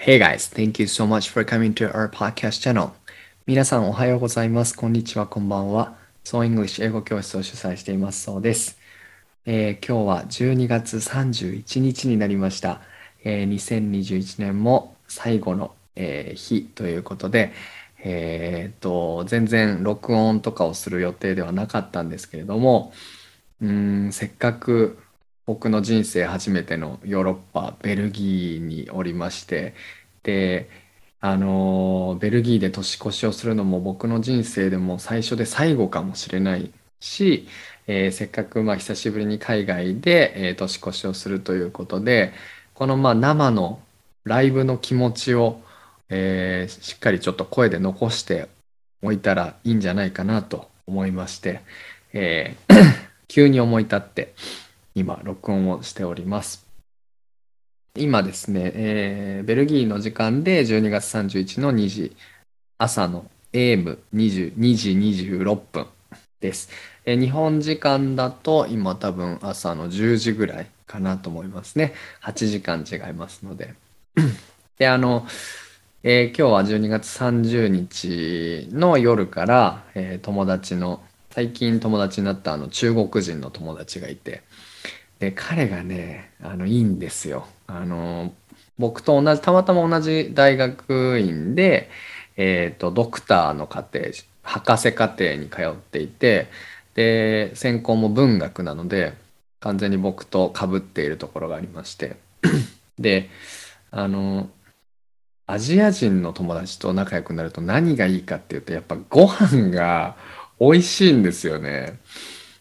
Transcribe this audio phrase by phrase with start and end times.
[0.00, 2.92] Hey guys, thank you so much for coming to our podcast channel.
[3.46, 4.72] 皆さんおはようございます。
[4.76, 5.96] こんにちは、こんばんは。
[6.24, 8.78] So English 英語教室を主催していますそうです。
[9.44, 12.80] えー今日は12月31日になりました。
[13.24, 17.52] えー2021年も最後の、えー日ということで、
[18.04, 22.92] えーっと、全然録音とかをする予定ではなかったんですけれども、
[23.60, 24.96] うん、せっかく
[25.48, 29.74] 僕の人生初めてのヨーロッパ、ベルギーにおりまして、
[30.22, 30.68] で、
[31.20, 37.48] あのベルギーで年越しをするのも僕の人生でも最初で最後かもしれないし、
[37.86, 42.34] えーせっかくまあ久しぶりに海外で、えー年越しをするということで、
[42.74, 43.80] このまあ生の
[44.24, 45.62] ライブの気持ちを、
[46.10, 48.50] えーしっかりちょっと声で残して
[49.02, 51.62] おいたらいいんじゃないかなと思いまして、
[52.12, 52.54] え
[53.28, 54.34] 急に思い立って
[54.98, 56.66] 今録音をしております。
[57.96, 62.16] 今ですね、えーベルギーの時間で12月31の2時、
[62.78, 65.86] 朝の AM22 時26分
[66.40, 66.68] です。
[67.04, 71.94] えー日本時間だと今多分朝の10時ぐらいかなと思いますね。
[72.22, 73.74] 8時間違いますので。
[74.78, 75.26] で、あの、
[76.02, 84.42] えー今日は12月30日の夜から、えー友達の、最近友達になったあの中国人の友達がいて、
[85.18, 87.46] で、彼がね、あの、いいんですよ。
[87.66, 88.32] あの、
[88.78, 91.90] 僕と同じ、たまたま同じ大学院で、
[92.36, 94.00] えっと、ドクターの課程、
[94.42, 96.46] 博士課程に通っていて、
[96.94, 99.14] で、専攻も文学なので、
[99.60, 102.16] 完全に僕と被っているところがありまして、
[102.98, 103.28] で、
[103.90, 104.50] あの、
[105.46, 110.16] アジア人の友達と仲良くなると何がいいかっていうと、やっぱご飯が
[110.60, 111.98] 美味しいんですよね。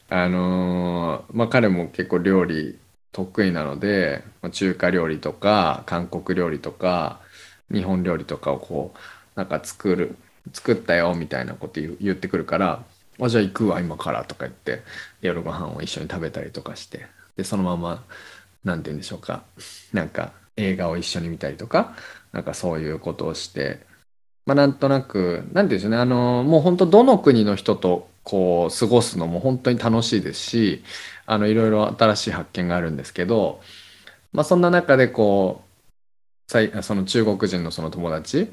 [0.09, 2.79] あのーまあ彼も結構料理
[3.11, 7.21] 得意なので、まあ中華料理とか韓国料理とか
[7.71, 8.99] 日本料理とかをこう
[9.35, 10.15] なんか作る
[10.53, 12.83] 作ったよみたいなこと言ってくるから
[13.21, 14.81] 「あじゃあ行くわ今から」とか言って
[15.21, 17.05] 夜ご飯を一緒に食べたりとかして
[17.35, 18.03] でそのまま
[18.63, 19.43] なんて言うんでしょうか
[19.93, 21.95] なんか映画を一緒に見たりとか
[22.31, 23.85] なんかそういうことをして
[24.45, 30.83] まあ、なんとなく、なんて言うんでしょうね、あの、もう本当どの国の人とこう過ごすのも本当に楽しいですし、
[31.25, 33.61] あの、いろいろ新しい発見があるんですけど、
[34.33, 35.63] まあ、そんな中でこ
[36.47, 38.49] う、その中国人のその友達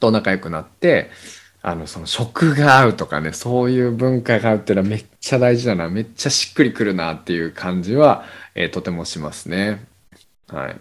[0.00, 1.10] と仲良くなって、
[1.62, 9.86] あの、その食が合うとかね、そういう文化が合うっていうのはめっちゃ大事だな、めっちゃしっくりくるなっていう感じは、えーとてもしますね。
[10.48, 10.80] はい。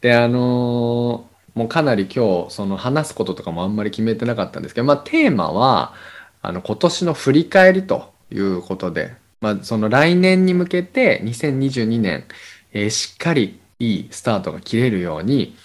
[0.00, 5.94] で、あのーもうかなり今日、その話すこととかもあんまり決めてなかったんですけど、まあテーマは、
[6.42, 12.26] あの今年の振り返りということで、まあその来年に向けて2022年、
[12.72, 15.56] えーしっかりいいスタートが切れるように、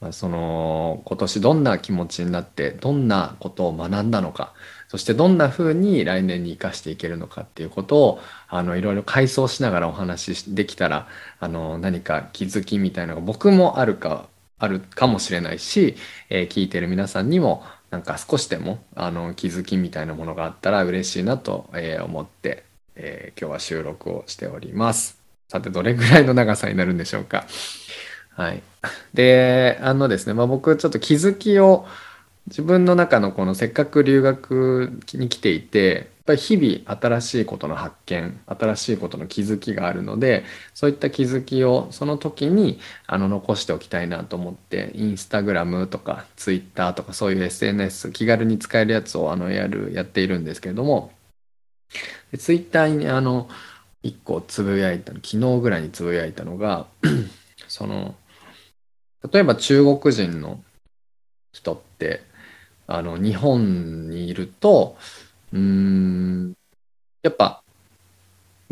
[0.00, 4.52] まあ、その今年どんな気持ちになって、どんなことを学んだのか、
[4.88, 11.08] そしてどんな風に来年に生かしていけるのかっていうことを、あのいろいろ回想しながらお話しできたら、
[11.40, 14.28] あの何か気づきみたいなのが僕もあるか
[14.58, 15.96] あるかもしれないし、
[16.30, 22.64] えー聞いてる皆さんにもなんか少しでもあの気づきみたいなものがあったら嬉しいなと、え思って、
[22.96, 25.18] えー今日は収録をしております。
[25.48, 27.46] さてどれぐらいの長さになるんでしょうか。
[28.30, 28.62] はい。
[29.14, 31.86] で、あのですね、まあ、僕ちょっと気づきを
[32.46, 40.44] 自分の中のこのせっかく留学に来ていて、やっぱり日々新しいことの発見、新しいことの気づきがあるので、
[40.74, 51.12] そういった気づきをその時にあの残しておきたいなと思って、インスタグラムとかツイッターとかそういう SNS 気軽に使えるやつをあのやる、やっているんですけれども、
[52.30, 53.48] でツイッターにあの、
[54.02, 56.86] 一個つぶやいた、昨日ぐらいにつぶやいたのが、
[57.68, 58.14] その、
[59.30, 60.60] 例えば中国人の
[61.52, 62.22] 人って、
[62.86, 64.96] あの、日本にいると、
[65.52, 66.54] うん、
[67.22, 67.62] やっぱ、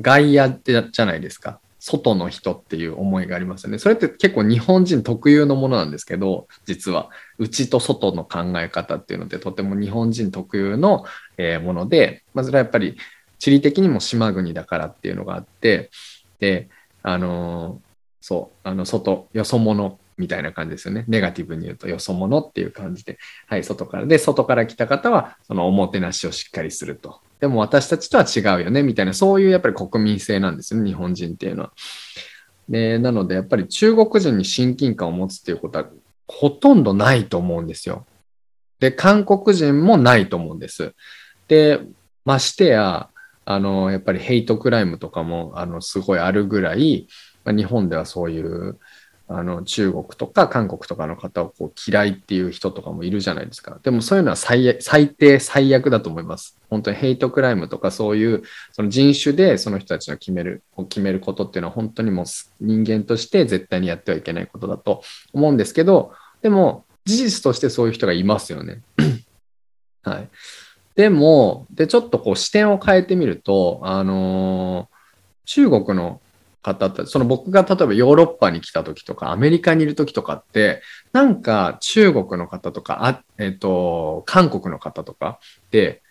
[0.01, 1.61] 外野ってじゃないですか。
[1.79, 3.79] 外の人っていう思いがありますよね。
[3.79, 11.05] それって結構日本人特有のものなんですけど、実は、内と外の考え方っていうのってとても日本人特有の
[11.39, 12.97] えもので、まあ、それはやっぱり
[13.39, 15.91] 地理的にも島国だからっていうのがあって、
[16.39, 16.69] で、
[17.03, 17.81] あの
[18.21, 21.05] そう、あの、外、よそ者みたいな感じですよね。
[21.09, 24.07] ネガティブに言うとよそ者っていう感じで、はい、外から。
[24.07, 27.21] で、外から来た方は、そのおもてなしをしっかりすると。
[27.41, 31.73] でも私たちとは違うよね、みたいな、そういうやっぱり国民性なんですよね、日本人っていうのは。
[32.69, 35.87] で、なので、やっぱり中国人に親近感を持つっていうことは、
[36.29, 38.07] ほとんどないと思うんですよ。
[38.79, 40.95] で、韓国人もないと思うんです。
[41.49, 41.81] で、
[42.25, 43.11] ましてや、
[43.45, 47.09] あの、やっぱりヘイトクライムとかも、あの、すごいあるぐらい、
[47.45, 48.79] ま日本ではそういう、
[49.33, 53.79] あの中国とか韓国とかの方をこう嫌いっていう人とかもいるじゃないですか。
[53.81, 56.59] でもそういうのは最最低最悪だと思います。
[56.69, 58.43] 本当にヘイトクライムとかそういう
[58.73, 62.25] その人種でその人たちの決めるを決めることっていうのは本当にもう
[62.61, 66.13] 人間として絶対にやってはいけないことだと思うんですけど、
[66.43, 68.83] でも事実としてそういう人がいますよね。
[70.03, 70.29] はい。
[70.97, 74.87] でも、で、ちょっとこう視点を変えてみると、あのー、
[75.45, 76.21] 中国の
[76.63, 85.39] 方って、その僕が例えばヨーロッパに来た時とか、アメリカにいる時とかって、なんか中国の方とか、あえっ、ー、と、韓国の方とか
[85.71, 86.03] で、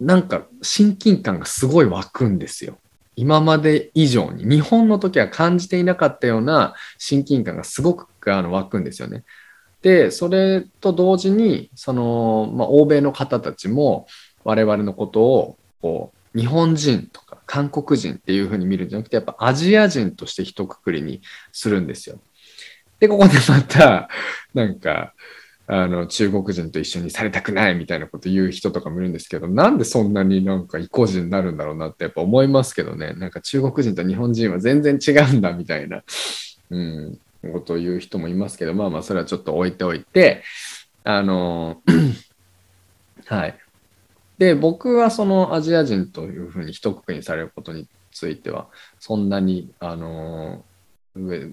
[0.00, 2.78] なんか親近感がすごい湧くんですよ。
[3.14, 4.44] 今まで以上に。
[4.44, 9.24] 日本の時は感じていなかったような親近感がすごくあの湧くんですよね。
[9.82, 14.06] で、それと同時に、その、まあ、欧米の方たちも
[14.44, 22.18] 我々のことを、こう、日本人とか韓国人っていうふうに見るんじゃなくて、やっぱアジア人として一括りにするんですよ。
[23.00, 24.08] で、ここでまた、
[24.54, 25.12] なんか、
[25.66, 33.12] あの、中国人と一緒にされたくないみたいなこと言う人とかもいるんですけど、なんでそんなになんか意固地になるんだろうなってやっぱ思いますけどね。
[33.14, 36.02] なんか中国人と日本人は全然違うんだみたいな、
[36.70, 37.18] うん、
[37.52, 40.42] ことを言う人もいますけど、まあまあそれはちょっと置いておいて、
[41.04, 41.82] あの、
[43.26, 43.58] はい。
[44.38, 48.68] で、僕はそのアジア人というふうに一括りにされることについては、
[48.98, 50.64] そんなに、あの、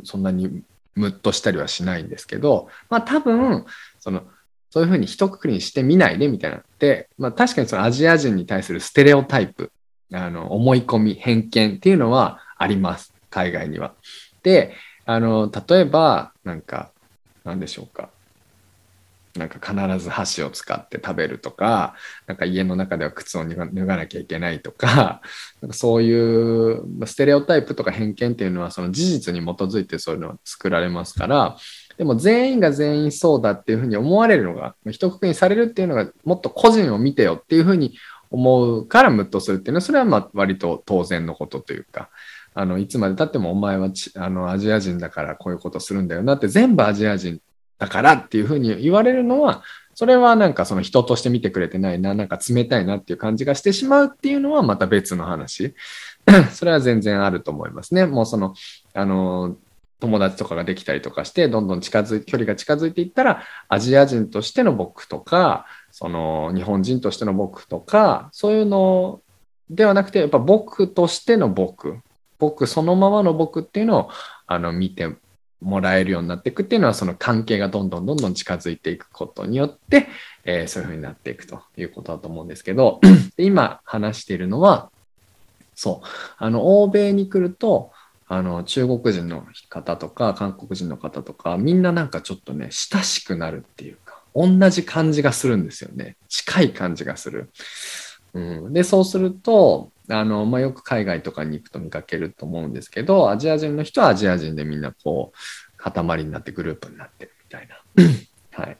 [0.04, 0.64] そんなに
[0.96, 3.66] ムッとしたりはしないんですけど、まあ多分、
[4.00, 4.24] その、
[4.70, 9.72] そういうふうに一括りにしてみないでみたいなって、まあ確かにそのアジア人に対するステレオタイプ、
[10.14, 13.14] あの、思い込み、偏見っていうのはあります。
[13.30, 13.94] 海外には。
[14.44, 14.74] で、
[15.06, 16.92] あの、例えば、なんか、
[17.44, 18.10] なんでしょうか。
[19.36, 21.96] なんか必ず箸を使って食べるとか、
[22.26, 25.22] なんか家の中では靴を脱がなきゃいけないとか、
[25.62, 31.58] なんかそういうステレオタイプとか偏見っていうのはその事実に基づいてそういうのは作られますから、
[31.98, 37.96] でも全員が全員そうだっていうふうに思われるのが、一括りにされるっていうのがもっと個人を見てよっていうふうに
[38.32, 42.10] 思うからムッとするっていうのは、それはまあ割と当然のことというか、
[42.56, 47.40] あのいつまでたってもお前はあのアジア人だからこういうことするんだよなって全部アジア人
[47.80, 49.64] だからっていうふうに言われるのは、
[49.96, 55.74] それはなんかその人として見てくれてないな、なんか冷たいなっていう感じがしてしまうっていうのはまた別の話。
[56.54, 58.06] それは全然あると思いますね。
[58.06, 58.54] もうその、
[58.94, 59.58] あの、
[60.00, 69.22] 友達とかができたりとかして、どんどん近づい、距離が近づいていったら、アジア人としての僕とか、その日本人としての僕とか、そういうの
[69.70, 71.98] ではなくて、やっぱ僕としての僕、
[72.38, 74.10] 僕そのままの僕っていうのを
[74.48, 75.10] あの見て
[75.62, 80.08] もらえるようになっていくっていうのはその関係がどんどんどんどん近づいていくことによって、
[80.46, 83.02] えー、そういうふうになっていくということだと思うんですけど
[83.38, 84.90] 今話しているのは
[85.76, 86.08] そう
[86.38, 87.92] あの欧米に来ると
[88.28, 97.50] あの中国人の方とか韓国人の方とかみんななんかちょっとね親しくなるっていうか同じ感じがするんですよね近い感じがする。
[98.34, 105.38] うん、でそうするとあの、まあ、よく海外とかに行くと見かけると思うんですけど、アジア人の人はアジア人でみんなこう、
[105.78, 107.78] 塊になってグループになってるみたいな。
[108.64, 108.78] はい。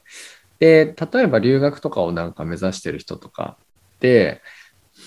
[0.60, 3.58] で、例えば留学とかをなんか目指してる人とか
[4.00, 4.42] で、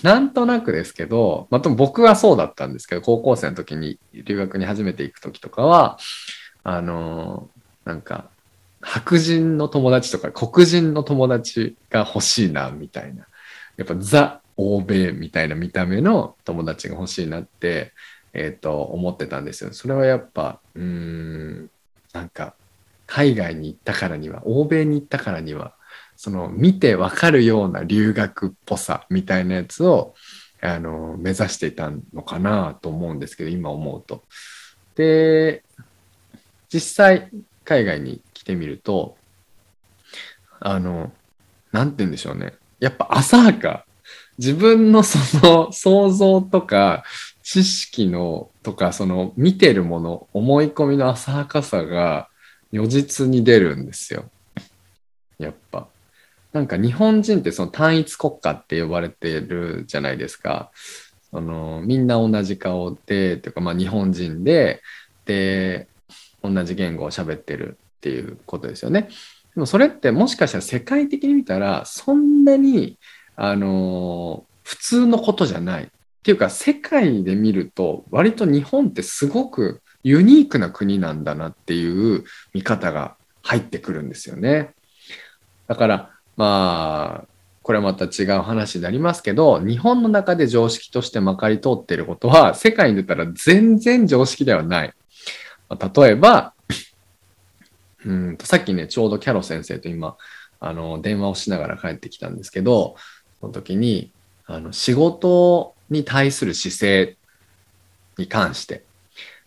[0.01, 5.97] なんとなくですけど、まあ、僕はそうだったんですけど、高校生の時に留学に初めて行く時とかは、
[6.63, 7.49] あの、
[7.85, 8.29] なんか、
[8.81, 13.27] 白人の友達とか黒人の友達が欲しいな、みたいな。
[13.77, 17.93] やっぱザ欧米みたいな見た目の友達が欲しいなって、
[18.33, 19.73] えっ、ー、と、思ってたんですよ。
[19.73, 21.69] それはやっぱ、うん、
[22.13, 22.55] なんか、
[23.05, 25.75] 海外に行ったからには、欧米に行ったからには、
[26.15, 30.15] その見てわかるような留学っぽさみたいなやつを、
[30.61, 34.23] あの、目指していたのかなと思うんですけど、今思うと。
[34.95, 35.63] で、
[36.69, 37.29] 実際、
[37.65, 39.17] 海外に来てみると、
[40.59, 41.11] あの、
[41.71, 42.53] なんて言うんでしょうね。
[42.79, 43.85] やっぱ浅はか
[44.37, 47.03] 自分のその 想像とか
[47.43, 52.29] 知識のとかその見てるもの思い込みの浅はかさが
[52.71, 54.29] 如実に出るんですよ。
[55.37, 55.87] やっぱ。
[56.53, 60.71] なんか日本人ってその単一国家って呼ばれてるじゃないですか。
[61.31, 64.81] そのみんな同じ顔でというかまあ日本人で
[65.25, 65.87] で
[66.43, 69.09] 同じ言語を喋ってるっていうことですよね。
[69.55, 72.97] でもそれってもしかしたら世界的に見たらそんなに
[73.35, 75.83] あの普通のことじゃない。
[75.83, 75.87] っ
[76.23, 82.23] ていうか世界で見ると割と日本ってすごくユニークな国なんだなっていう
[82.53, 84.73] 見方が入ってくるんですよね。
[85.67, 87.27] だからまあ
[87.61, 94.93] これはまた違う話になりますけど日本の中で常識としてまかり通っていることは世界に出たら全然常識ではない。
[95.69, 96.53] 例えば
[98.05, 100.17] うんとさっきね、ちょうどキャロ先生と今、
[100.59, 102.95] あの、電話をしながら帰ってきたんですけど、
[103.47, 104.11] の時に、
[104.45, 107.17] あの、仕事に対する姿勢
[108.17, 108.83] に関して、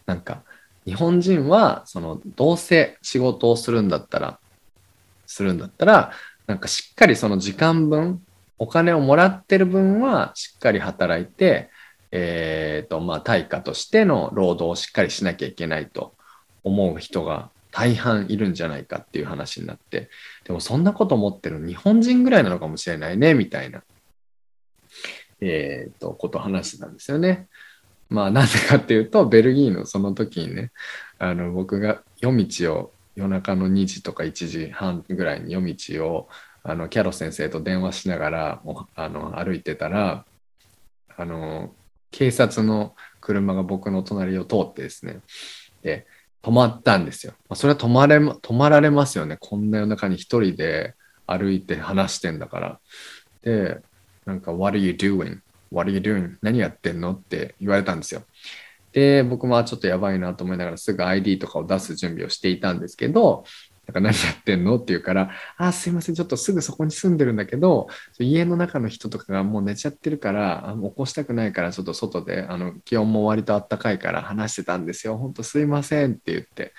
[0.07, 0.43] なんか、
[0.85, 4.39] 日本人は、その、どうせ仕事をするんだったら、
[5.27, 6.13] するんだったら、
[6.47, 8.23] なんかしっかりその時間分、
[8.59, 11.71] お金をもらってる分はしっかり働いて、
[12.13, 16.15] えっ、ー、と、まあ、対価としての労働をしっかりしなきゃいけないと
[16.65, 20.09] 思う人が大半いるんじゃないかっていう話になって、
[20.45, 23.83] でもそんなこと思ってる日本人ぐらいなのかもしれないね、みたいな、
[25.43, 27.49] えっ、ー、と、こと話してたんですよね。
[28.09, 30.73] まあ、なんでかっていうと、ベルギーのその時にね、
[31.19, 36.29] あの、僕が夜道を夜中の2時とか1時半ぐらいに夜道を
[36.63, 38.63] あのキャロ先生と電話しながら
[38.95, 40.25] あの歩いてたら
[41.17, 41.73] あの
[42.11, 45.21] 警察の車が僕の隣を通ってですね
[45.83, 46.07] で
[46.47, 47.33] 止まったんですよ。
[47.49, 50.95] まあ、それは止まれ止まられますよねこんな夜中に一人で
[51.27, 52.81] 歩いて話してんだから。
[53.43, 53.81] で
[54.25, 55.41] なんか「What are you doing?
[55.73, 56.37] What are you doing?
[56.43, 58.23] 何やってんの?」って言われたんですよ。
[58.93, 63.45] で、僕もちょっとやばいなと思いながらすぐ ID とかを出す準備をしていたんですけど、
[63.87, 64.77] なんか何やってんの？
[64.77, 67.87] って言うから、あ、すいません、ちょっとすぐそこに住んでるんだけど、
[68.19, 75.17] 家の中の人とかがもう寝ちゃってるから、起こしたくないから、ちょっと外で、あの、気温も割と暖かいから話してたんですよ。
[75.17, 76.75] ほんとすいませんって言って、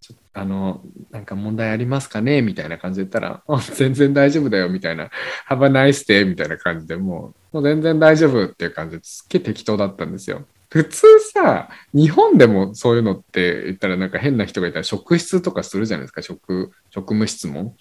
[0.00, 2.40] ちょあの、なんか問題ありますかね？
[2.40, 3.42] みたいな感じで言ったら、
[3.74, 5.10] 全然大丈夫だよみたいな、
[5.48, 10.46] Have a nice day みたいな感じでもう、もう全然大丈夫っていう感じですっげえ適当だったんですよ。
[10.74, 17.76] 普通さ、日本でもそういうのって言ったらなんか変な人がいたら職質とかするじゃないですか、職、職務質問。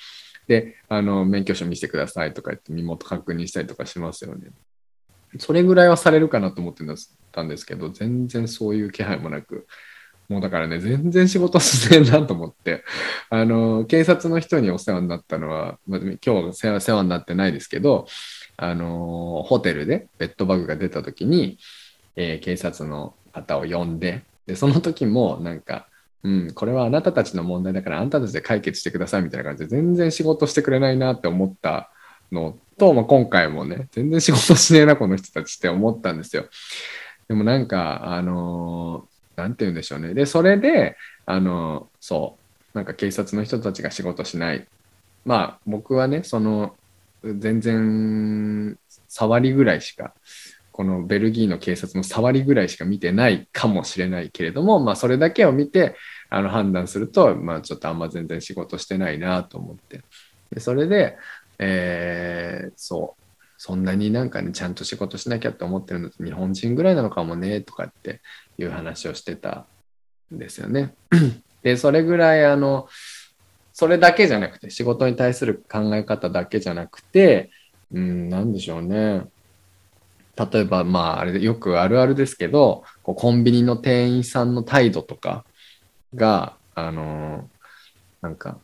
[0.47, 4.51] で、あの、免許証見せてくださいとか言って身元確認したりとかしますよね。
[5.39, 6.83] それぐらいはされるかなと思って
[7.31, 9.65] たんですけど、全然そういう気配もなく、
[10.29, 12.83] もうだからね、全然仕事しねえなと思って、
[13.31, 18.05] あの、警察の人にお世話になったのは、まあ、今日は世話になってないですけど、
[18.55, 21.57] あの、ホテルでベッドバグが出た時に、
[22.15, 25.87] えー、警察の方を呼んで、で、その時もなんか、
[26.23, 31.89] うん、これはあなたたちの問題だからあなたたちで解決してくださいみたいな感じで全然仕事してくれないなって思った
[32.31, 36.45] のと、まあ、今回もね、全然仕事しねえな、この人たちって思ったんですよ。
[37.27, 40.13] でもなんか、あのー、なんて言うんでしょうね。
[40.13, 42.37] で、それで、あのー、そ
[42.73, 44.67] う、なんか警察の人たちが仕事しない。
[45.25, 46.75] まあ、僕はね、その、
[47.23, 48.77] 全然、
[49.07, 50.13] 触りぐらいしか、
[50.73, 55.95] このベルギーの警察の触りぐらいしか見てないかもしれないけれども、まあ、それだけを見て
[56.29, 60.01] あの判断すると、まあ、ちょっとあんま全然仕事してないなと思って。
[60.51, 61.17] でそれで、
[61.59, 63.23] えー、そう。
[63.57, 68.19] そんなになんかねちゃんと仕事しなきゃって思ってるのって日本人ぐらいなのかもねとかって
[68.57, 69.67] いう話をしてた
[70.33, 70.95] んですよね。
[71.63, 72.89] でそれぐらいあの
[73.71, 77.51] それだけじゃなくて仕事に対する考え方だけじゃなくて
[77.93, 79.23] うん何でしょうね。
[80.35, 85.45] 例えば、まあ、あれよくあるあるですけど、こうコンビニの店員さんの態度とか
[86.15, 87.43] が、あのー、
[88.21, 88.57] なんか、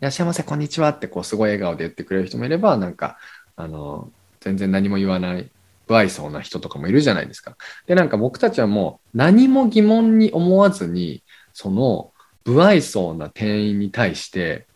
[0.00, 3.18] いらっしゃいませ、こんにちはって、こう、すごい笑顔で言ってくれる人もいれば、なんか、
[3.54, 5.48] あのー、全然何も言わない、
[5.86, 7.56] 不愛想な人とかもいるじゃないですか。
[7.86, 11.22] で、なんか僕たちはもう、何も疑問に思わずに、
[11.52, 12.12] その、
[12.44, 14.66] 不愛想な店員に対して、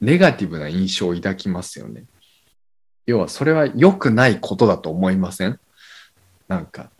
[0.00, 2.04] ネガティブな印象を抱きますよね。
[3.06, 5.58] 要はそれは良くないことだと思いません？
[6.48, 6.90] なんか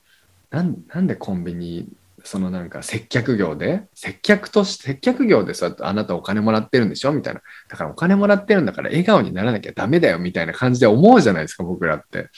[0.50, 1.88] なんでコンビニ
[2.22, 7.12] そのなんか接客業で接客として接客業でそうやってあなたお金もらってるんでしょ？
[7.12, 7.40] みたいな。
[7.68, 12.28] だからお金もらってるんだから笑顔にならなきゃダメだよみたいな感じで思うじゃないですか僕らって。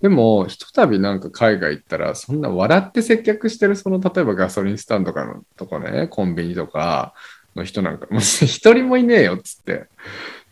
[0.00, 7.14] でもひとたびなんか海外行ったらそんな笑って接客してるその例えばガソリンスタンドとかのとこねコンビニとか
[7.54, 9.86] の人なんかもう一人もいねえよっつって。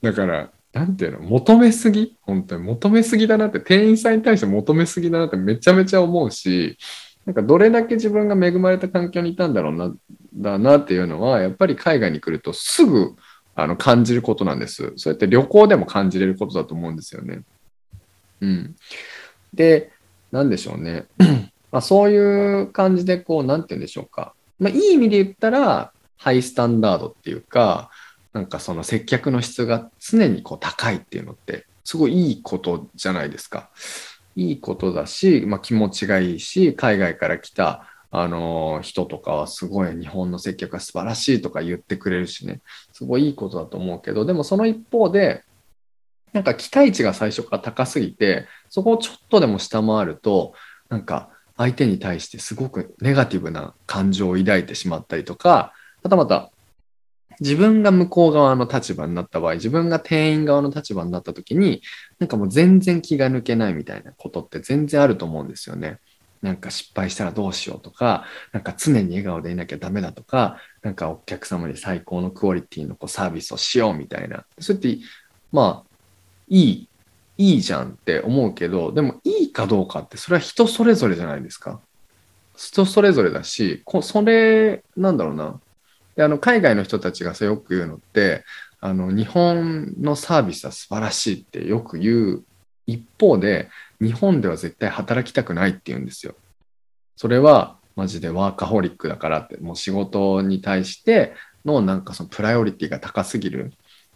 [0.03, 2.17] だからなんていうの求めすぎ？
[2.23, 6.79] 本当に求めすぎだなって、店員さんに対して求めすぎだなってめちゃめちゃ思うし、
[7.27, 9.95] なんかどれだけ自分が恵まれた環境にいたんだろうな、
[10.35, 13.15] だなっていうのは、やっぱり海外に来るとすぐ
[13.55, 14.93] あの感じることなんです。
[14.97, 17.43] そうやって旅行でも感じれることだと思うんですよね。
[18.41, 18.77] うん。
[19.53, 19.93] で、
[20.33, 21.07] なんでしょうね。
[21.73, 24.35] まあ、そういう感じで、こう、なんて言うんでしょうか。
[24.59, 27.91] まあ、いい意味で言ったら、ハイスタンダードっていうか、
[28.33, 33.71] なんかその接客の質が常にこう高いっていうのってすごいいいことじゃないですか。
[34.37, 42.61] いいことだし、まあ、気持ちがいいし海外から来たあの人とかはすごい日本の接客が素晴らしいとか言ってくれるしね
[42.93, 45.45] すごいいいことだと思うけどでもその一方で
[46.33, 50.55] なんか期待値が最初から高すぎてそこをちょっとでも下回ると
[50.89, 55.73] なんか相手に対してすごくネガティブな感情を抱いてしまったりとか
[56.03, 56.51] はたまた
[57.41, 61.83] 自分が向こう側の立場になった場合、自分が店員側の立場になった時に、
[62.19, 65.99] なんかもう全然気が抜けないみたいなことって全然あると思うんですよね。
[66.43, 74.45] なんか失敗したらどうしようとか、なんか常に笑顔でいなきゃダメだとか、なんかお客様に最高のクオリティのこうサービスをしようみたいな。
[74.59, 74.99] そうやって、
[75.53, 75.91] まあ、
[76.49, 76.89] いい、
[77.39, 81.81] いいじゃんって思うけど、でもいいかどうかってそれは人それぞれじゃないですか。
[82.57, 85.61] 人それぞれだし、こそれ、なんだろうな。
[86.17, 88.45] であの海外の人たちがよく言うのって
[88.81, 92.45] あの日本のサービスは素晴らしいってよく言う
[92.87, 93.69] 一方で
[94.01, 96.35] 日本では絶対働きたくないって言うんですよ。
[97.17, 103.73] それはマジでワーカホリックだからってもう仕事に対してのなんかそのプライオリティが高すぎる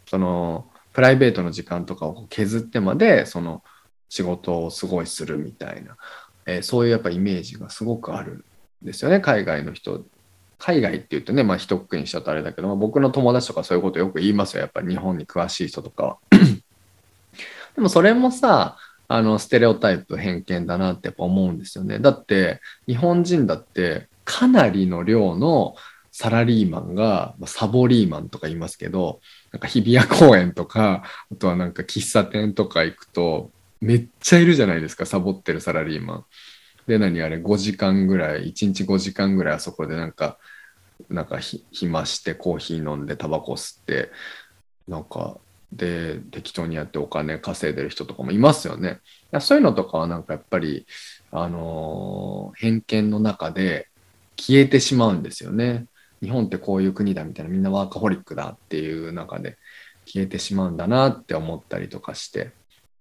[0.06, 3.62] そのプライベートの時間とかを削ってまでその
[4.08, 5.96] 仕事をすごいするみたいな、
[6.46, 8.44] えー、そういうやっぱイメージがすごくある
[8.82, 10.04] んですよね海外の人
[10.66, 14.62] 海外っていうとね、まあ一括りにしちゃうとあれだけど、まあ、僕の友達とかそういうことよく言いますよ。
[14.62, 16.18] やっぱり日本に詳しい人とかは。
[17.76, 21.98] でもそれもさ、あの、ステレオタイプ、偏見だなってやっぱ思うんですよね。
[21.98, 25.74] だって、日本人だってかなりの量の
[26.12, 29.20] サラリーマンが、サボリーマンとか言いますけど、
[29.52, 33.50] なんか日比谷公園とか、あとはなんか喫茶店とか行くと、
[33.82, 36.24] めっちゃいるじゃないですか、サボってるサラリーマン。
[36.86, 40.38] で、何あれ、5時間ぐらい、1日5時間ぐらいあそこでなんか、
[41.08, 44.10] なんか暇してコーヒー飲んでタバコ吸って、
[44.88, 45.38] なんか、
[45.72, 49.00] で、適当にやってお金稼いでる人とかもいますよね。
[49.40, 50.86] そういうのとかはなんかやっぱり、
[51.30, 53.88] あのー、偏見の中で
[54.36, 55.86] 消えてしまうんですよね。
[56.22, 59.58] 日本ってこういう国だみたいな、みんなワーカホリックだっていう中で
[60.06, 62.52] 消えてしまうんだなって思ったりとかして。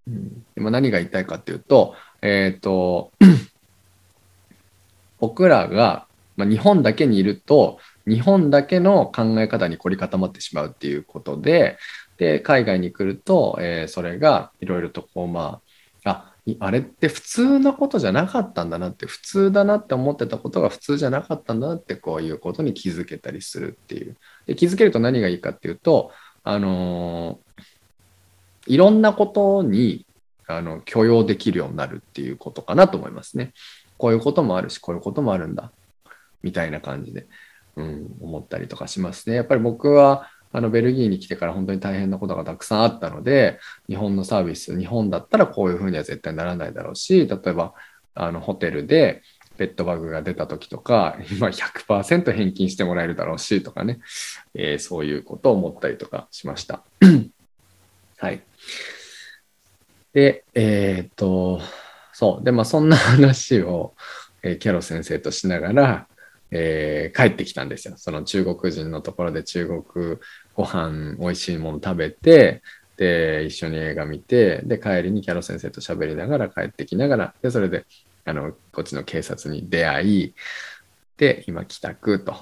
[0.08, 3.12] うん、でも何が言いたいかっていうと、えっ、ー、と、
[5.20, 11.78] 僕らが、まあ、日本だけにいると日本だけの考え方に凝り固まってしまうっていうことで
[12.18, 15.62] で海外に来ると、えー、それがいろいろとこうま
[16.04, 24.18] ああれって普通のことじゃなかったんだなって普通だなって思ってたことが普通じゃなかったんだなってこういうことに気づけたりするっていう。
[24.46, 26.12] で気づけると何がいいかっていうと
[26.44, 30.06] あのー、いろんなことに
[30.48, 33.54] あの許容できるようになるっていうことかなと思いますね。
[33.98, 35.72] こういうこともあるし、こういうこともあるんだ、
[36.42, 37.28] みたいな感じで、
[37.76, 39.36] うん、思ったりとかしますね。
[39.36, 43.60] やっぱり僕は、あのベルギーに来てから本当に大変なことがたくさんあったので、
[43.90, 47.74] 日本のサービス、日本だったらこういうふうには絶対ならないだろうし、例えば
[48.14, 49.24] あのホテルで
[49.58, 54.00] ペットバグが出た時とか、今100%返金してもらえるだろうしとかね、
[54.54, 56.84] えー、そういうことを思ったりとかしました。
[58.18, 58.42] はい。
[60.14, 61.62] で、えー、っと、
[62.14, 62.44] そう。
[62.44, 63.96] で、まあ、そんな話を、
[64.44, 66.08] えー、キャロ先生としながら、
[66.56, 67.96] えー、帰ってきたんですよ。
[67.98, 70.18] その中国人のところで中国
[70.54, 72.62] ご飯、美味しいもの食べて、
[72.96, 77.86] で、一緒に映画見て、で、帰りにキャロ先生と喋りながら帰ってきながら、で、それで、
[78.26, 80.36] あの、こっちの警察に出会い、
[81.18, 82.36] で、今帰宅と。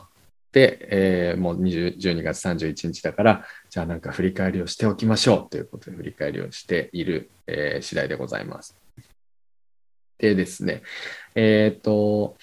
[0.52, 8.76] で、えー、もう12月31日だから、じゃあなんか振り返りをしておきましょうということで振り返りをしている、えー、次第でございます。
[10.18, 10.84] でですね、
[11.36, 12.38] えっ、ー、と、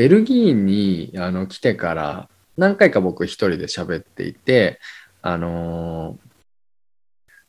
[0.00, 4.80] ベルギーにあの来てから何回か僕一人で喋っていて、
[5.20, 6.18] あの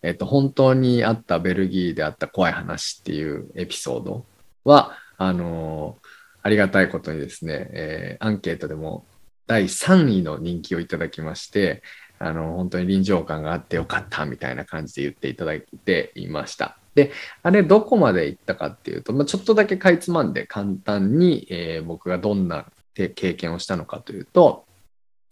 [0.01, 4.25] えっ、と、本当にあったベルギーであった怖い話っていうエピソード
[4.65, 5.97] は、あの
[6.43, 9.05] ありがたいことにですね、えー、アンケートでも
[9.47, 11.83] 第3位の人気をいただきまして、
[12.19, 16.80] あの、本当に臨場感があってよかったみたいな感じで言っていただいていました。
[16.95, 17.11] で、
[17.43, 24.65] あれどこまで行ったかっていうと、まあ、ちょっとだけかいつまんで簡単に、えー、僕がどんな経験をしたのかというと、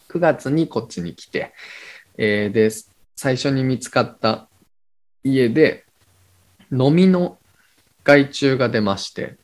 [0.10, 1.54] 9月にこっちに来て、
[2.18, 2.70] えー、で、
[3.16, 4.48] 最初に見つかった
[5.24, 5.86] 家で、
[6.72, 7.38] 飲みの
[8.04, 9.38] 害虫が出まして、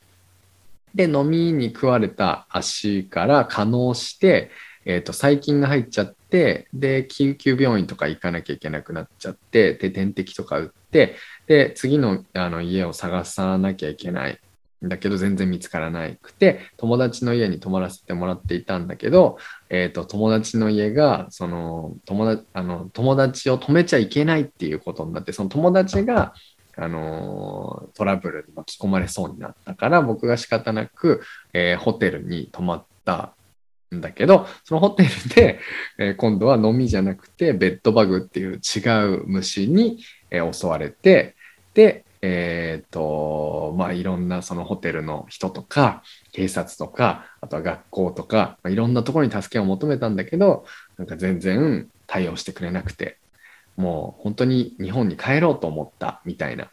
[0.94, 4.50] で、飲みに食われた足から可能して、
[4.86, 11.16] えっ、ー、と、細菌が入っちゃって、で、救急病院とか行かなきゃいけなくなっちゃって、で、点滴とか打って、
[11.48, 14.40] で、次のあの家を探さなきゃいけない。
[14.84, 19.38] だけど、全然見つからなくて、友達の家に泊まらせてもらっていたんだけど、
[19.70, 26.34] え、ー、と、友達の家が、その、友達、あの、友達を止めちゃいけないっていうことになって、その友達が、
[26.78, 31.22] あのトラブルに巻き込まれそうになったから僕が仕方なく、
[31.54, 33.34] えー、ホテルに泊まった
[33.94, 35.60] んだけどそのホテルで、
[35.98, 38.80] えー、今度は飲みじゃなくてベッドバグっていう違
[39.16, 41.35] う虫に、えー、襲われて
[42.22, 50.66] えっ、ー、とまあいろんなそのホテルの人とか警察とかあとは学校とか、まあ、いろんなところに助けを求めたんだけど
[50.98, 53.18] なんか全然対応してくれなくて、
[53.78, 56.70] もう本当に日本に帰ろうと思ったみたいな。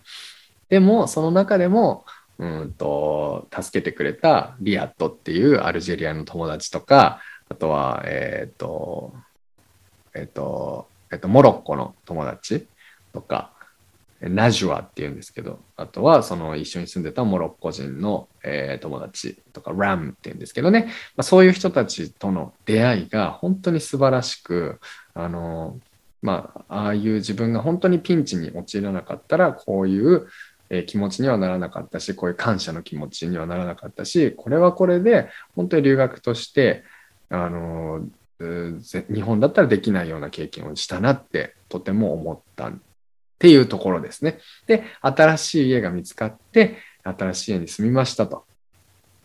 [0.69, 2.05] でも、その中でも、
[2.39, 9.13] うんと、助けてくれたリアットっていうアルジェリアの友達とか、あとは、えっ、ー、と、
[10.15, 12.67] えっ、ー、と、えっ、と、モロッコの友達
[13.13, 13.53] とか、
[14.29, 24.81] ナジュアっていうんですけど、あとはその一緒に住んでたモロッコ人の、えー、友達とか、ラムっていうんですけどね、まあ、そういう人たちとの出会いが本当に素晴らしく、
[25.15, 25.81] あの、
[26.23, 30.29] まあ、ああいう自分が本当にピンチに陥らなかったら、こういう、
[30.71, 36.85] え気持ちにはならなかったし、こういう感謝の気持ちにはならなかったし、これはこれで本当に留学として、
[37.29, 38.09] あの、
[38.41, 42.81] 日本だったらできないような経験をしたなってとても思ったん
[43.43, 44.39] っていうところですね。
[44.69, 48.45] で、新しい家が見つかって、新しい家に住みましたと。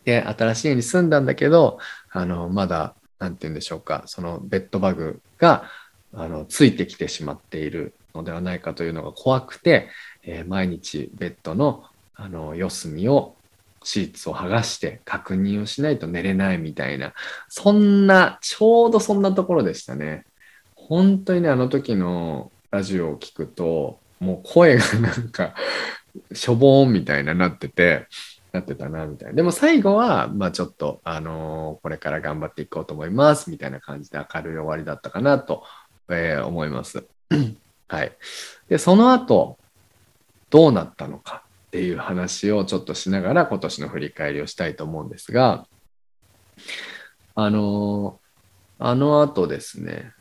[0.06, 1.78] で、新しい家に住んだんだけど、
[2.10, 5.70] あの、まだ、なんて言うんでしょうか、そのベッドバグが、
[6.16, 9.90] あの、ついてきてしまっているのではないかというのが怖くて、
[10.24, 11.84] えー、毎日ベッドの、
[12.16, 13.36] あの、四隅を
[13.84, 17.14] シーツを剥がして確認をしないと寝れないみたいな、
[17.50, 20.26] そんな、ちょうどそんなところでしたね。
[20.74, 25.54] 本当にね、あの時のラジオを聞くと、もう声がなんか
[26.34, 28.08] しょぼーんみたいななってて、
[28.52, 29.36] なってたな、みたいな。
[29.36, 35.64] でも最後は、まあちょっと、あのー、これから頑張っていこうと思います、みたいな感じで明るい終わりだったかなと、
[36.10, 37.06] えー、思います。
[37.88, 38.18] はい。
[38.70, 39.58] で、その後、
[40.50, 45.68] どうなったのかっていう話をちょっとしながら今年の振り返りをしたいと思うんですが、
[47.36, 50.14] あのー、あの後ですね、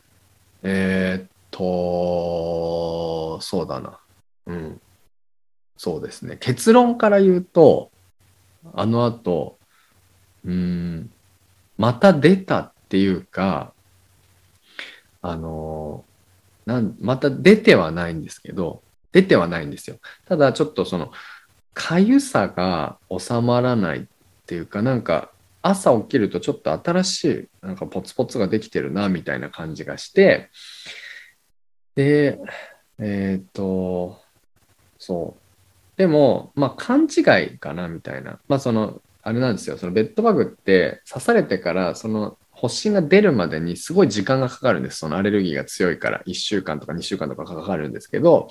[0.63, 3.99] えー、っと、そうだな。
[4.45, 4.81] うん。
[5.75, 6.37] そうですね。
[6.39, 7.91] 結論から言うと、
[8.73, 9.57] あの後、
[10.45, 11.11] うん、
[11.77, 13.73] また出たっていうか、
[15.21, 16.05] あの、
[16.65, 19.97] なんまた出てはないんですけど、出てはないんですよ。
[20.27, 21.11] ただちょっとその、
[21.73, 24.05] かゆさが収まらないっ
[24.45, 30.49] ていうか、なんか朝起きるとちょっと新しい、なんかポツポツができてるな、みたいな感じがして、
[31.97, 32.39] で、
[32.99, 34.21] えっ、と、
[34.99, 35.97] そう。
[35.97, 37.21] でも、まあ、勘違
[37.55, 38.39] いかな、みたいな。
[38.47, 39.79] まあ、その、あれなんですよ。
[39.79, 44.99] そのベッドバグって刺されてから、その発疹が出るまでにすごい時間がかかるんです。
[44.99, 48.47] そのアレルギーが強いから、1週間とか2週間とかかかるんですけど、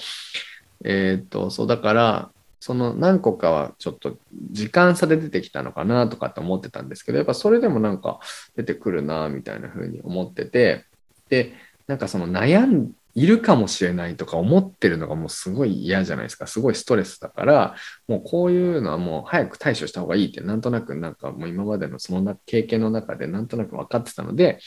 [0.84, 4.18] えっ、と、そうだから、その何個かはちょっと
[4.50, 8.18] 時間差で出てきたのかなとかって思ってたんですけど、やっぱそれでもなんか
[8.56, 10.84] 出てくるなみたいな風に思ってて、
[11.28, 11.54] で、
[11.86, 16.46] なんかその悩んいるかもしれないとか思ってるのがもうすごい嫌じゃないですか。
[16.46, 17.74] すごいストレスだから、
[18.06, 24.58] もうこういうのはもう早く対処した方がいいって、なんとなくなんかもう今までのその経験の中でなんとなく分かってたので、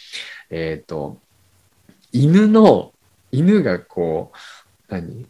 [0.49, 1.19] えっ、ー、と、
[2.11, 2.91] 犬の、
[3.31, 4.37] 犬がこう、
[4.91, 5.27] 何？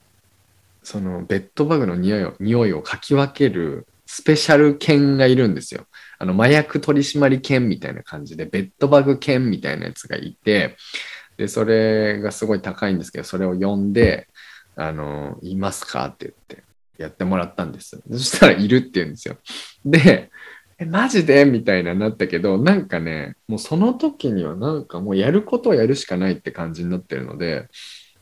[0.81, 5.85] そのベッドバグの匂いを匂いをかき分けるスペシャル犬がいるんですよ。
[6.17, 10.77] あの麻薬取締犬みたいな感じで、ベッドバグ犬みたいなやつがいて、
[11.39, 14.27] で、それがすごい高いんですけど、それを呼んで、
[14.75, 16.63] あの、いますかって言って
[17.01, 18.03] やってもらったんです。
[18.11, 19.37] そしたらいるって言うんですよ。
[19.85, 20.31] で、
[20.77, 21.45] え、マジで？
[21.45, 27.69] みたいななったけど、なんかね、もうその時にはなんかもうやることをやるしかないって感じになってるので、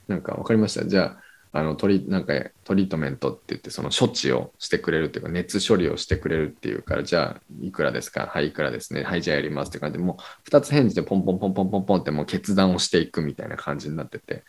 [0.08, 0.86] なんか分かりました。
[0.86, 1.22] じゃあ、
[1.54, 2.34] あのトリなんか
[2.66, 8.28] トリートメントって言ってその処置をしてくれるっていうか熱処理をしてくれるっていうからじゃあいくらですか？
[8.28, 9.04] はいいくらですね？
[9.04, 14.44] はいじゃあやりますって感じでもう2つ返事でポンポンポンポンポンポンってもう決断をしていくみたいな感じになってて。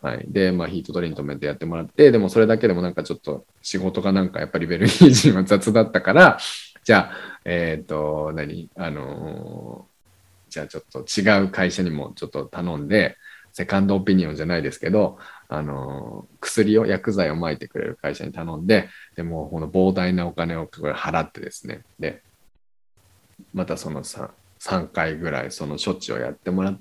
[0.00, 0.24] はい。
[0.26, 6.38] で、まあ、ヒートトリートメントやってもらって、でもそれだけでもなんかちょっと仕事がなんかやっぱりベルギー人は雑だったから、
[6.82, 8.68] じゃあ、えっ、ー、と、何？
[8.74, 13.16] あのー、じゃあちょっと違う会社にもちょっと頼んで、
[13.52, 22.22] セカンドオピニオンじゃないですけど、あの、薬を、薬剤を撒いてくれる会社に頼んで、でも、この膨大なお金をこれ払ってですね、で、
[23.52, 26.80] またその 3, 3回ぐらいその処置をやってもらっ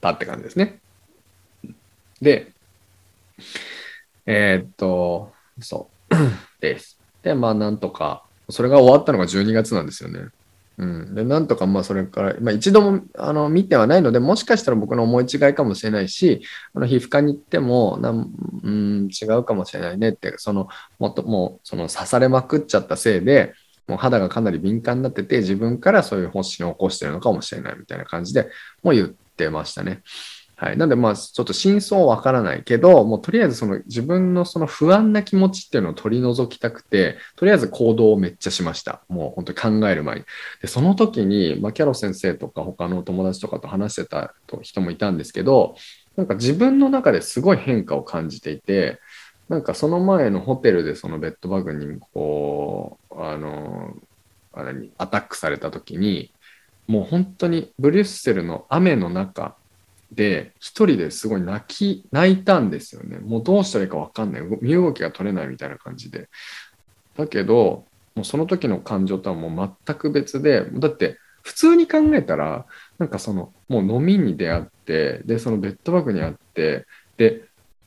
[0.00, 0.78] たって感じですね。
[2.20, 2.52] で、
[4.26, 6.16] えー、っと、そう
[6.60, 7.00] です。
[7.22, 10.28] で、まあ、なんとか、それが終わったのが12月なんですよね。
[10.78, 16.40] うん、でなんとかまあそれから、まあ、一度もあの見てはないのでもしかしたら僕の思い違いかもしれないし
[16.72, 18.14] あの皮膚科に行ってもな、う
[18.70, 20.68] ん、違うかもしれないねってその
[21.00, 23.54] もっともうその刺されまくっちゃったせいで
[23.88, 28.48] もう肌がかなり敏感になってて自分からそういう発疹を起こしてるのかもしれないみたいな感じで
[28.84, 30.02] もう言ってましたね。
[30.60, 30.76] はい。
[30.76, 39.00] なんで、まあ、ちょっと真相はわからないけど、もうとりあえずその自分のその不安な気持ちっていうのを取り除きたくて、とりあえず行動をめっちゃしました。
[39.08, 40.24] もう本当に考える前に。
[40.60, 45.76] で、その時に、まあ、キャロ先生とか他の友達とかと話してた人もいたんですけど、
[46.16, 48.98] なんか自分の中ですごい変化を感じていて、
[49.48, 53.94] なんかその前のホテルでそのベッドバグにこう、あの、
[54.52, 56.32] あれにアタックされた時に、
[56.88, 59.57] もう本当にブリュッセルの雨の中
[60.12, 63.18] で、一人ですごい泣き、泣いたんですよね。
[63.18, 64.42] もうどうしたらいいかわかんない。
[64.62, 66.28] 身動きが取れないみたいな感じで。
[67.16, 72.66] だけど、もうその時の感情とはもう全く別で、だって普通に考えたら、
[72.98, 77.44] なんかその、もう飲みに出会って、で、そのベッドバッグにあって、で、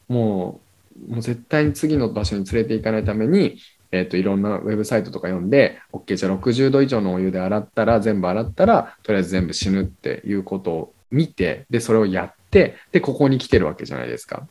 [0.07, 0.59] も
[1.07, 3.57] う、もう絶対に次の場所に連れて行かないために、
[3.91, 14.47] えっ、ー、と、いろんなウェブサイトとか読んで、OK、じゃあ60度以上のお湯で洗ったら、全部洗ったら、とりあえず全部死ぬっていうことを見て、で、それをやって、で、ここに来てるわけじゃないですか。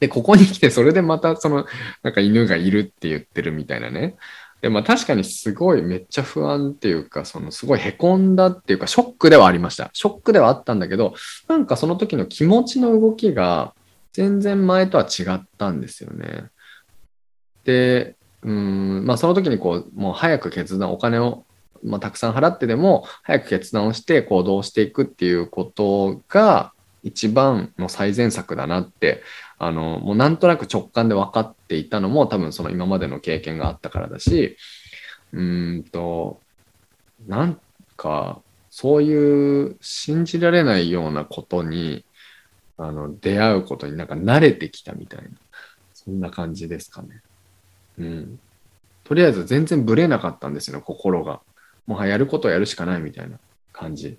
[0.00, 1.66] で、ここに来て、それでまた、その、
[2.02, 4.16] なんか犬がいるって言ってるみたいなね。
[4.60, 9.90] で、まあ確かにすごいめっちゃ不安っていうか、そのすごい凹んだっていうか、ショックではありました。
[9.92, 11.14] ショックではあったんだけど、
[11.48, 13.74] なんかその時の気持ちの動きが
[14.12, 16.46] 全然前とは違ったんですよね。
[17.64, 21.44] で、うん、まあその時にこう、もう早く決断、お金を
[21.82, 29.22] まあ、たくさん払ってでも早く決断をして行動していくっていうことが一番の最善策だなって
[29.58, 34.56] あのもうなんとなく直感で分かっていたのも多分その今までの経験があったからだし
[35.32, 36.40] うんと
[37.26, 37.60] なん
[37.96, 42.04] かそういう信じられないようなことに
[42.76, 45.30] あの出会うことになんか慣れてきたみたいな
[45.92, 47.20] そんな感じですかね。
[47.98, 48.40] うん、
[49.02, 51.40] とりあえず全然ブレなかったんですよ心が。
[51.88, 53.38] もはやることをやるしかないみたいな
[53.72, 54.18] 感じ。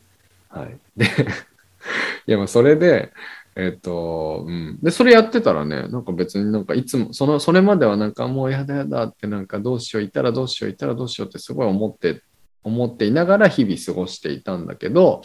[0.50, 0.78] はい。
[0.98, 1.06] で
[2.26, 3.14] いや、まあ、それで、
[3.56, 4.80] えっ、と、うん。
[4.82, 12.24] で、それやってたらね、なんか別になんかいつも、その、それまではなんかもうやだやだってなんかどうしよう、いたらどうしよう、いたらどうしようってすごい思って、
[12.64, 15.22] 思っていながら日々過ごしていたんだけど、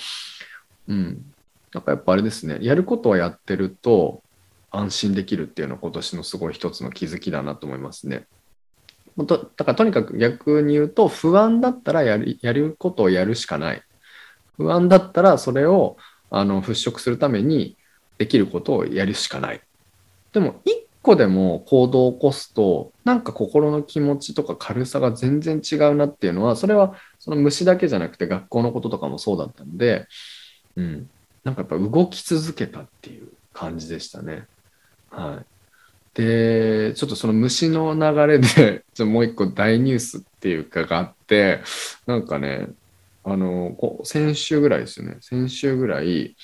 [0.86, 1.24] うん。
[1.72, 4.22] なんかやっぱあれですね、やることをやってると
[4.70, 8.26] 安心できるっていうのは今年のすごい一つの気づきだなと思いますね。
[9.16, 13.82] だからとにかく逆に言うと不安だったらやるやることをやるしかない
[14.56, 15.96] 不安だったらそれを
[16.30, 17.76] あの払拭するために
[18.18, 19.60] できることをやるしかない
[20.32, 30.06] でも一個でも行動を起こすとなんか心の気持ちとか軽さが全然違うなっていうのはそれはその虫だけじゃなくて学校のこととかもそうだったので、
[30.76, 31.10] うん、
[31.44, 34.46] なんかやっぱ動き続けたっていう感じでしたね。
[35.10, 35.53] はい。
[36.14, 41.60] で、ちょっとその虫の流れで、 ちょもう一個大ニュースっていうかがあって、
[42.06, 42.68] なんかね、
[43.24, 45.16] あの、先週ぐらいですよね。
[45.20, 46.36] 先週ぐらい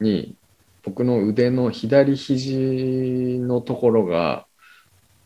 [0.00, 0.36] に、
[0.82, 4.46] 僕の腕の左肘のところが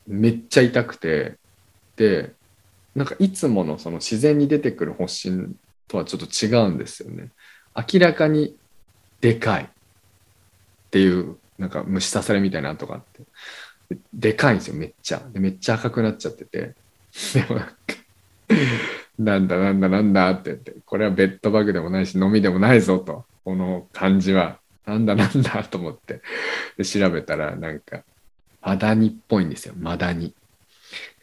[0.07, 1.37] めっちゃ痛くて、
[1.97, 2.35] で、
[2.95, 5.57] なんかいつものその自然に出てくる発疹
[5.89, 7.31] とはちょっと違うんですよね。
[7.75, 8.57] 明らかに
[9.21, 9.69] でかいっ
[10.91, 13.23] ていう、なんか虫刺されみたいな跡があって。
[14.13, 15.23] でかいんですよ、めっちゃ。
[15.33, 16.75] でめっちゃ赤くなっちゃってて。
[17.35, 17.75] でもなんか
[19.19, 24.59] なんだなんだなんだって言って、これはベッドバグでもないし、飲みでもないぞと、この感じは。
[24.87, 26.23] なんだなんだと思って。
[26.77, 28.05] で、調べたら、なんか、
[28.63, 30.35] マダニっぽいんですよ、マダニ。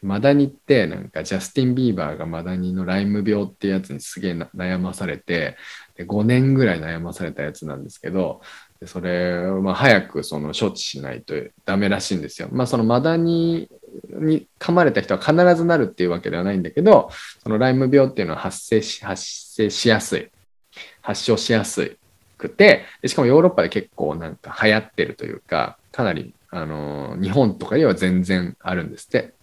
[0.02, 5.58] マダニってなんかジャスティン・ビーバーがマダニのライム病ってやつにすげえ悩まされて
[5.96, 8.42] で5年ぐらい悩まされたやつなんですけど
[8.86, 11.34] でそれをまあ早くその処置しないと
[11.66, 12.50] ダメらしいんですよ。
[12.52, 13.68] まあそのマダニ
[14.10, 17.10] に噛まれた人は必ずなるっていうわけではないんだけど、
[17.42, 20.30] そのライム病っていうのは発生し発生しやすい。
[21.02, 21.98] 発症しやす
[22.38, 29.34] くてで、しかもヨーロッパで結構なんか流行ってるというか、かなりあの日本とかよりは全然あるんですって。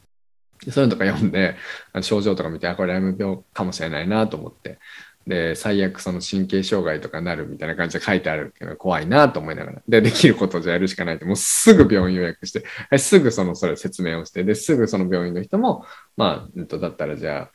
[0.70, 1.56] そういうのとか読んで、
[2.02, 4.78] 症状とか見て、あ、これライム病かもしれないなと思って、
[5.26, 9.82] で、最悪その神経障害とかなるみたいな感じで書いてあるけど、怖いなと思いながら。
[9.88, 12.64] で、できることじゃやるしかないって、もうすぐ病院予約して、
[12.98, 15.84] すぐその、それ説明をして、で、すぐその病院の人も、
[16.16, 17.50] まあ、うんと、だったらじゃあ、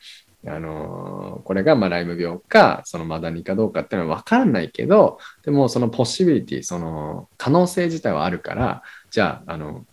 [0.46, 9.84] あのー、これがまあライム病か、そのマダニかどうかっていうのは分からないけど、でもそのポッシビリティ、その可能性自体はあるから、じゃあ、あの、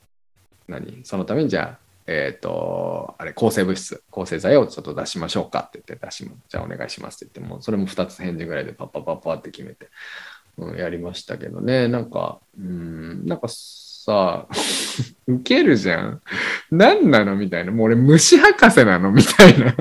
[0.68, 1.04] 何？
[1.04, 6.38] そのためにじゃあ、えっ、ー、と、あれ、抗生物質、抗生剤をちょっと出しましょうかって言って出します。
[6.50, 9.90] じゃあお願いしますって言って、もうそれも2つ返事ぐらいでパッパッパッパって決めて、
[10.58, 14.48] うん、やりましたけどね、なんか、うん、なんかさ、
[15.28, 16.22] ウケるじゃん。
[16.70, 17.72] 何なのみたいな。
[17.72, 19.76] もう俺虫博士なのみたいな。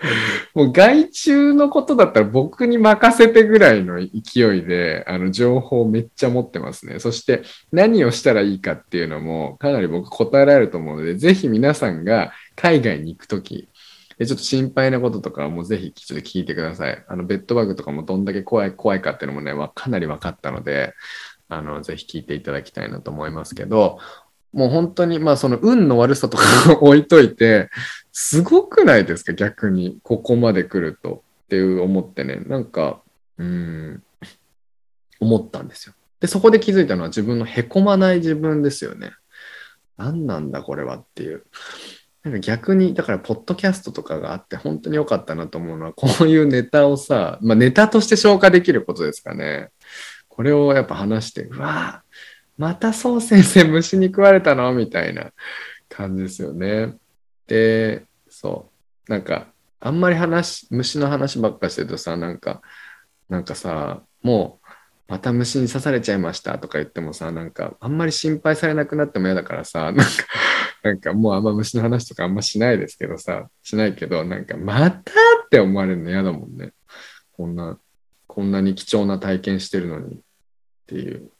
[0.54, 7.00] もう外注のことだったら僕に任せてぐらいの勢いで、あの、情報めっちゃ持ってますね。
[7.00, 13.68] そして何をしたらいいかっていうのもかなり僕答えられると思うので、ぜひ皆さんが海外に行くとき、
[14.18, 17.04] ちょっと心配なこととかもぜひちょっと聞いてください。
[17.06, 20.94] あの、ベッドバグとかもどんだけ怖い、怖いかっていうのもね、かなり分かったので、
[21.48, 23.98] あの、ぜひ聞いていただきたいなと思いますけど、
[24.58, 27.70] もう本当に、まあその運の悪さとかを置いといて、
[28.10, 33.00] すごくないですか逆に、ここまで来るとっていう思ってね、なんか、
[33.36, 34.02] うん、
[35.20, 35.94] 思ったんですよ。
[36.18, 39.12] で、そこで気づいたのは自分のへこまない自分ですよね。
[39.96, 41.44] 何なんだこれはっていう。
[42.24, 49.70] なんか逆に、だからポッドキャストとかがあって本当に良かったなと思うのは、こういうネタをさ、まあネタとして消化できることですかね。
[50.28, 54.74] これをやっぱ話して、うわぁ、またそう先生虫に食われたの？
[54.74, 55.30] みたいな
[55.88, 56.96] 感じですよね。
[57.46, 58.70] で、そ
[59.08, 59.10] う。
[59.10, 59.46] なんか、
[59.80, 62.60] あんまり話、虫の話ばっかしてるとさ、なんか、
[63.28, 64.68] なんかさ、もう、
[65.06, 70.04] また虫に刺されちゃいましたとか言ってもさ、なんか、あんまり心配されなくなっても嫌だからさ、なんか、
[70.82, 74.98] なんかもうあんま虫の話とかあんましないですけどさ、しないけど、なんか、また？
[74.98, 76.72] って思われるの嫌だもんね。
[77.32, 77.78] こんな、
[78.26, 80.18] こんなに貴重な体験してるのにっ
[80.86, 81.30] ていう。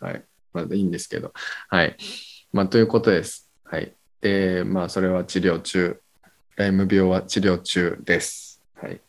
[0.00, 0.24] はい。
[0.52, 1.32] まだいいんですけど。
[1.68, 1.96] はい。
[2.52, 3.50] まあ、ということです。
[3.64, 3.92] はい。
[4.20, 6.00] で、まあ、それは治療中。
[6.56, 8.60] ライム病は治療中です。
[8.74, 9.00] はい。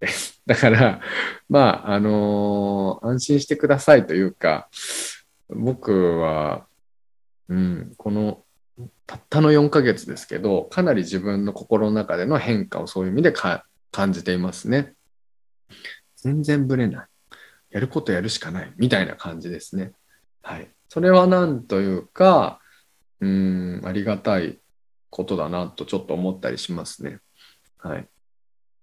[0.46, 1.00] だから、
[1.48, 4.68] まあ、あのー、安心してくださいというか、
[5.48, 6.66] 僕は、
[7.48, 8.44] うん、この、
[9.06, 14.94] たったの4ヶ月ですけど、かなり自分の心の中での変化をそういう意味で感じていますね。
[16.16, 17.06] 全然ぶれない。
[17.70, 18.72] やることやるしかない。
[18.76, 19.92] みたいな感じですね。
[20.42, 20.68] はい。
[20.88, 22.60] それはなんというか、
[23.20, 24.58] うん、ありがたい
[25.10, 27.20] ことだなとちょっと思ったりしますね。
[27.78, 28.08] はい。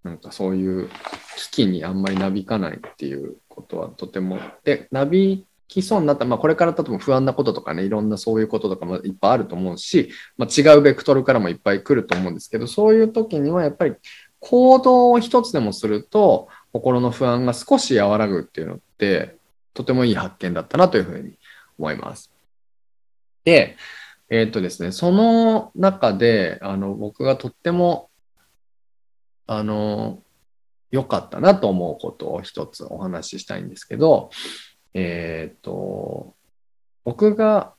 [0.03, 0.89] なんかそういう
[1.37, 4.39] 危機にあんまりなびかないっていうことはとても。
[4.63, 13.95] で、なびきそうになった、まあ、これからとても不安なこととかね、いろんなそういうこととかもいっぱいあると思うし、まあ、違うベクトルからもいっぱい来ると思うんですけど、そういう時にはやっぱり
[14.39, 19.35] 行動を一つでもすると、心の不安が少し和らぐっていうのって、
[19.73, 21.38] とてもいい発見だったなというふうに
[21.79, 22.31] 思います。
[23.45, 23.77] で、
[24.29, 28.09] えー、っとですね、その中で、あの、僕がとっても、
[29.47, 30.21] あの、
[30.91, 34.29] 良かったなと思うことを一つお話ししたいんですけど、
[34.93, 36.35] えー、っと、
[37.03, 37.73] 僕が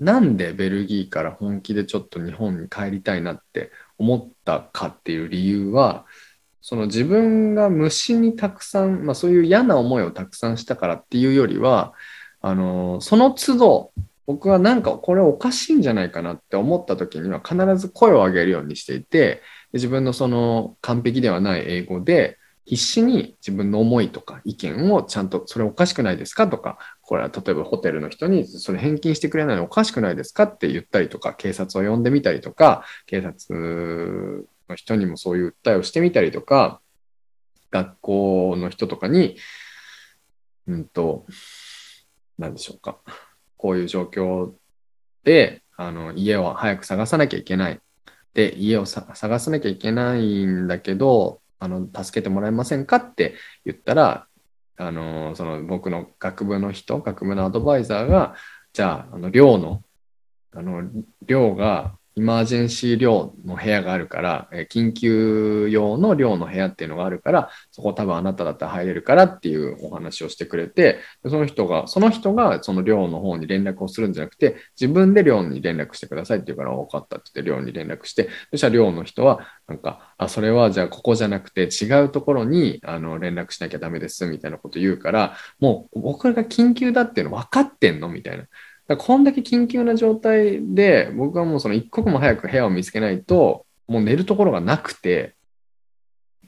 [0.00, 6.06] なんでベルギーから本気でちょっと日本に帰りたいなって思ったかっていう理由は、
[6.60, 11.94] その自分が虫にたくさん、まあそういう嫌な思いをたくさんしたからっていうよりは、
[12.40, 13.92] あの、その都度、
[14.26, 36.82] 僕はなんかこれおかしいんじゃないかなって思った時には必ず声を上げるようにしていて、自分のその完璧ではない英語で必死に自分の思いとか意見をちゃんとそれおかしくないですかとか、これは例えばホテルの人にそれ返金してくれないのおかしくないですかって言ったりとか、警察を呼んでみたりとか、警察の人にもそういう訴えをしてみたりとか、
[37.70, 39.38] 学校の人とかに、
[40.66, 41.24] うんと、
[42.38, 42.98] 何でしょうか。
[43.56, 44.52] こういう状況
[45.24, 47.80] で、あの、家を早く探さなきゃいけない。
[48.34, 54.26] で、家を探さなきゃいけないんだけど、あの、助けてもらえませんかって言ったら、
[54.76, 58.36] あの、その僕の学部の人、学部のアドバイザーが、
[58.72, 59.82] じゃあ、あの、寮の、
[60.52, 60.88] あの、
[61.26, 88.44] 寮がイマージェンシー寮の部屋があるから、え緊急用の寮の部屋っていうのがあるから、そこ多分あなただったら入れるからっていうお話をしてくれて、その人が、その人がその寮の方に連絡をするんじゃなくて、自分で寮に連絡してくださいって言うから、分かったって言って寮に連絡して、そしたら寮の人は、なんか、あ、それはじゃあここじゃなくて違うところにあの連絡しなきゃダメですみたいなこと言うから、もう僕が緊急だっていうの分かってんのみたいな。
[88.88, 95.34] だこんだけ緊急な状態で、僕はもうその一刻も早く部屋を見つけないと、もう寝るところがなくて、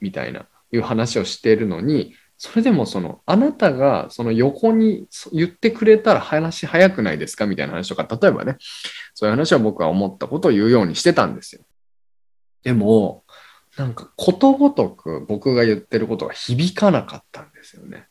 [0.01, 8.57] みたいな、いう話をしているのに、それでもその、あなたがその横に言ってくれたら話早くないですかみたいな話とか、例えばね、
[9.13, 11.61] そういう話は僕は思ったことを言うようにしてたんですよ。
[12.63, 13.23] でも、
[13.77, 18.07] なんかことごとく僕が言ってることが響かなかったんですよね。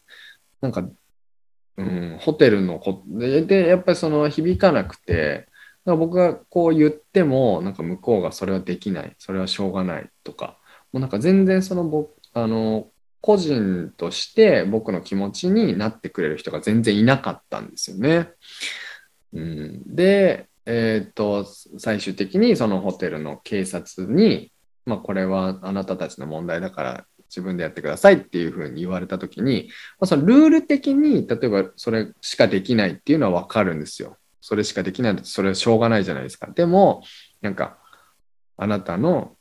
[0.61, 0.89] なんか
[1.77, 5.49] うん、ホテルのこででやっぱりその響かなくて
[5.87, 10.59] か僕がこう言ってもなんか向こうがそれはできないそれはしょうがないとか
[10.93, 12.89] もうなんか全然その僕あの
[13.21, 18.31] 個人として僕の気持ちになってくれる人が全然いなかったんですよね。
[19.33, 21.45] うん、で、えー、っと
[21.79, 24.53] 最終的にそのホテルの警察に
[24.87, 29.70] まあ、これはあなたたちの問題だから自分でやってくださいっていうふうに言われた時に、
[30.01, 34.16] まあ、そのルール的に例えばそれしかできないっていうのは分かるんですよ。
[34.41, 36.49] それしかできないとそれはしょうがないじゃないですか。
[36.49, 37.03] でも
[37.41, 37.78] なんか
[38.57, 39.37] あなたの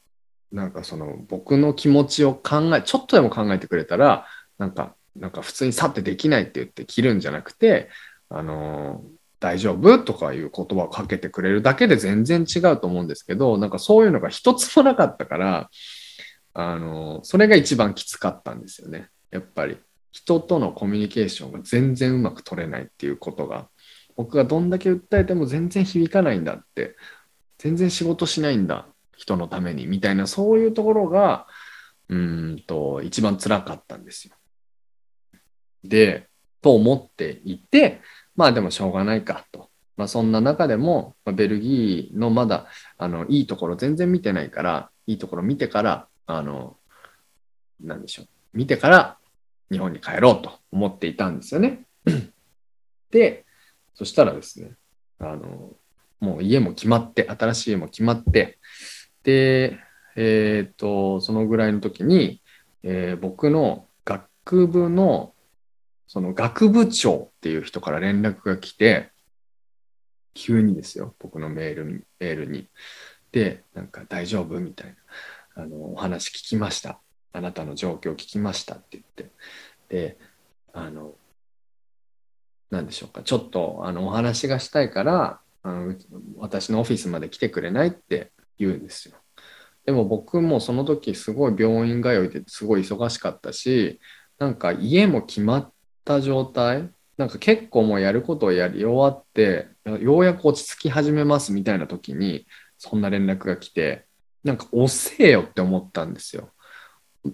[0.52, 4.26] なんかその僕の気持ちを考えちょっとでも考えてくれたら
[4.58, 7.90] なんかなんか普通に去ってできないって言って切るんじゃなくて
[8.30, 9.04] あの
[9.40, 15.70] 大丈夫とかいう言葉をかけてくれるだけで全然違うと思うんですけど、なんかそういうのが一つもなかったから、
[16.62, 19.10] あの、それが一番きつかったんですよね。
[19.32, 19.78] やっぱり。
[20.12, 23.70] 人とのコミュニケーションが全然うまく取れないっていうことが、
[24.16, 26.96] 僕がどんだけ訴えても全然響かないんだって、
[27.58, 31.48] 全然仕事しないんだ、人のために、みたいな、そういうところが、
[32.10, 34.36] うんと、一番辛かったんですよ。
[35.84, 36.28] で、
[36.62, 38.02] と思っていて、
[38.36, 39.70] まあでもしょうがないかと。
[39.96, 46.78] まあそんな中でも、まあ、ベルギーのまだあのいいところ全然見てないから、いいところ見てから、あの、
[47.82, 48.28] なんでしょう。
[48.54, 49.18] 見てから
[49.72, 51.86] 日本に帰ろうと思っていたんですよね。
[53.10, 53.46] で、
[53.96, 54.74] そしたらですね、
[55.18, 55.74] あの、
[56.20, 58.60] もう家も決まって、新しい家も決まって、
[59.24, 59.80] で、
[60.16, 62.44] えっ、と、そのぐらいの時に、
[62.84, 65.34] えー、僕の学部の
[66.08, 69.12] その学部長っていう人から連絡が来て、
[70.36, 71.86] 急にですよ、僕のメール。
[72.20, 72.70] メールに
[73.32, 74.60] で、なんか大丈夫？
[74.60, 74.94] みたいな、
[75.60, 77.00] あの、お話聞きました。
[77.32, 79.32] あなたの状況聞きましたって言って。
[79.90, 80.18] で、
[80.74, 81.16] あの、
[82.70, 85.96] なんでしょうか、ちょっとあのお話がしたいから、あの
[86.38, 89.16] 私のオフィスまで来てくれないって言うんですよ。
[89.86, 94.00] でも僕もその時すごい病院通いですごい忙しかったし、
[94.38, 95.74] なんか家も決まっ
[96.06, 102.48] た状態なんか結構もうやることをやり終わってようやく落ち着き始めますみたいな時に
[102.78, 104.06] そんな連絡が来て
[104.44, 106.50] なんか遅えよって思ったんですよ。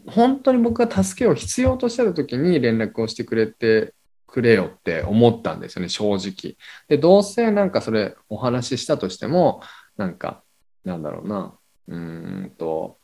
[0.08, 3.94] 本当に僕が助けを必要としてた時に連絡をしてくれて
[4.26, 6.58] くれよって思ったんですよね正直。
[6.88, 9.62] でどうせなんかそれお話ししたとしても
[9.96, 10.44] なんか
[10.84, 11.54] なんだろうな
[11.88, 13.00] うんと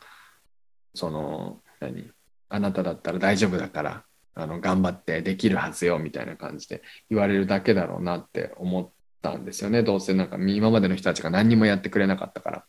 [0.96, 2.12] その何？
[2.50, 8.90] あなただったら大丈夫だからあの頑張ってできるはずよみたいな感じで言われるだけだろうなって思っ
[9.22, 12.66] たんですよねどうせなんか今までの人たちが何にもやってくれなかったから。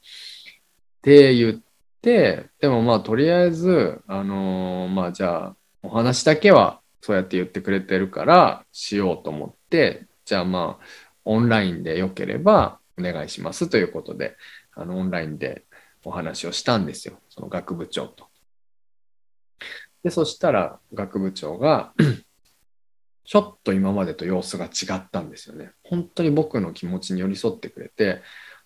[1.03, 1.61] って言っ
[2.01, 10.85] てでもまあとりあえずあのー、まあじゃあお話だけはそうやって言ってくれてるからしようと思ってじゃあまあ
[11.25, 14.37] オンラインでよければお願いしますということで
[14.75, 15.65] あのオンラインで
[16.05, 18.33] お話をしたんですよその学部長と。
[20.03, 21.93] で、そしたら学部長が
[23.25, 25.73] ちょっと今までと様子が違ったんですよね。
[25.85, 28.21] 本当に僕の気持ちに寄り添ってくれて、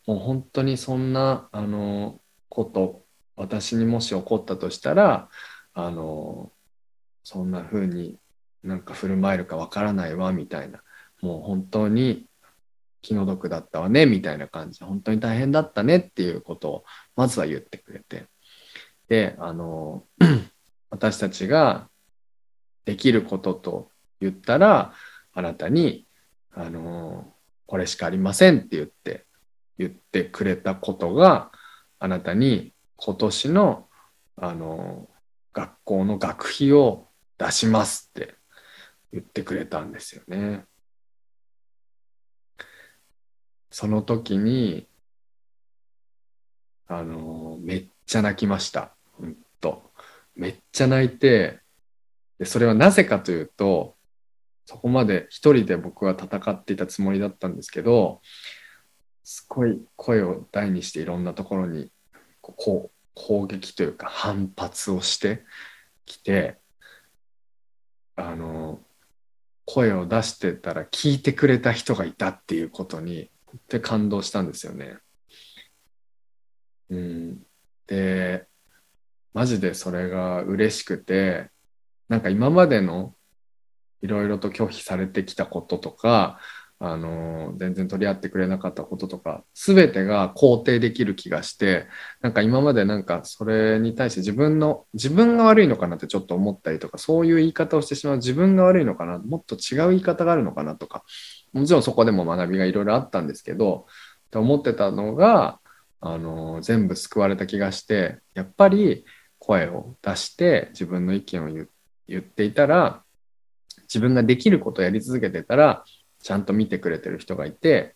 [0.07, 3.05] もう本当にそんな、あの、こと、
[3.37, 5.29] 私にもし起こったとしたら、
[5.75, 6.53] あの、
[7.23, 8.19] そんな風に
[8.63, 10.83] なんか振る舞えるかわからないわ、みたいな。
[11.21, 12.27] もう本当に
[13.03, 16.85] 気の毒だったわね、みたいな感じで、本当に大変だったねっていうことを、
[17.15, 18.27] まずは言ってくれて。
[19.09, 20.05] で、あの、
[20.91, 21.89] 私たちが
[22.87, 23.91] できることと
[24.21, 24.95] 言ったら
[25.35, 26.07] あなたに
[26.55, 27.35] あの
[27.67, 29.27] これしかありませんって言って
[29.77, 31.51] 言ってくれたことが
[31.99, 33.89] あなたに今年の
[34.37, 35.09] あの
[35.53, 38.35] 学校の学費を出しますって
[39.13, 40.65] 言ってくれたんですよね。
[43.71, 44.87] その時に
[46.87, 48.95] あのめっちゃ泣きました。
[49.19, 49.91] うんと
[50.35, 51.61] めっちゃ泣いて
[52.39, 53.97] でそれはなぜかというと
[54.67, 58.21] そこまで一人で僕は戦っていたつもりだったんですけど
[59.29, 61.91] すごい声を大にしていろんなところに
[62.41, 65.43] こう攻撃というか反発をして
[66.05, 66.59] きて
[68.15, 68.79] あの
[69.65, 74.99] 声を出してたら聞いてくれた人がいたっていうことに本当に感動したんですよね。
[76.91, 77.43] うん、
[77.89, 78.47] で
[79.35, 81.51] マジでそれが嬉しくて
[82.09, 83.17] なんか今までの
[84.03, 86.39] いろいろと拒否されてきたこととか
[86.79, 91.87] あの全然取り合ってくれなかったこととか全てが肯定できる気がして
[92.21, 101.03] なんか今までなんかそれに対して自分の自分が悪いのかなってちょっと思ったりとかそういう言い方をしてしまう自分が悪いのかなもっと違う言い方があるのかなとか
[101.55, 103.87] もちろんそこでも学びがいろいろあったんですけど
[104.27, 105.61] って思ってたのが
[106.01, 109.07] あの全部救われた気がしてやっぱり
[109.39, 111.67] 声を出して自分の意見を
[112.07, 113.03] 言っていたら
[113.83, 115.85] 自分ができることをやり続けてたら
[116.27, 117.95] ちゃんと見てくれてる人がいて、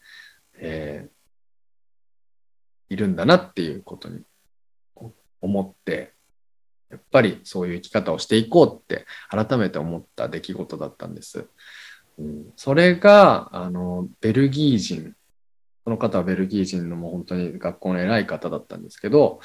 [0.61, 4.23] えー、いるんだなっていうことに
[5.41, 6.13] 思って
[6.91, 11.49] やっぱりそういう生き方をしていこうって改めて思った出来事だったんです。
[12.21, 15.17] うん、それがあのベルギー人
[15.83, 19.41] この方はベルギー人のもう本当に学校の偉い方だったんですけど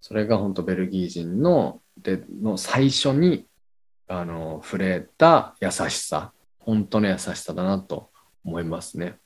[0.00, 3.46] それが本当ベルギー人のでの最初に
[4.06, 6.32] あの触れた優しさ
[6.68, 8.10] 本当の優しさだなと
[8.44, 9.16] 思いますね。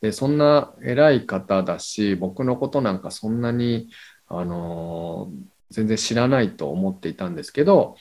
[0.00, 3.90] でそんな偉い方だし僕のことなんかそんなに
[4.26, 5.30] あの
[5.70, 7.94] 全然知らないと思っていたんですけど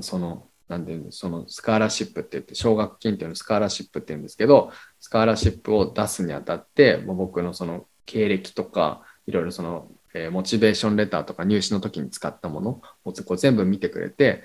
[0.00, 14.42] そのなんていうのそのスカーラシップって言って奨学金っていうのスカーラシップって言うんですけどスカーラシップを出すにあたって僕のその経歴とかいろいろその、えー、モチベーションレターとか入試の時に使ったものを全部見てくれて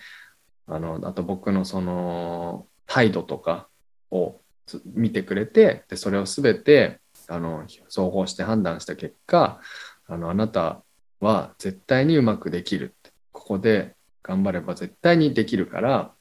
[0.68, 3.68] あのあと僕のその態度とか
[4.12, 4.40] を
[4.86, 9.60] 見てくれてでそれを全てあの総合して判断した結果
[10.08, 10.84] あのあなた
[11.20, 13.12] は絶対にうまくできるって。
[13.32, 16.14] ここで頑張れば絶対にできるから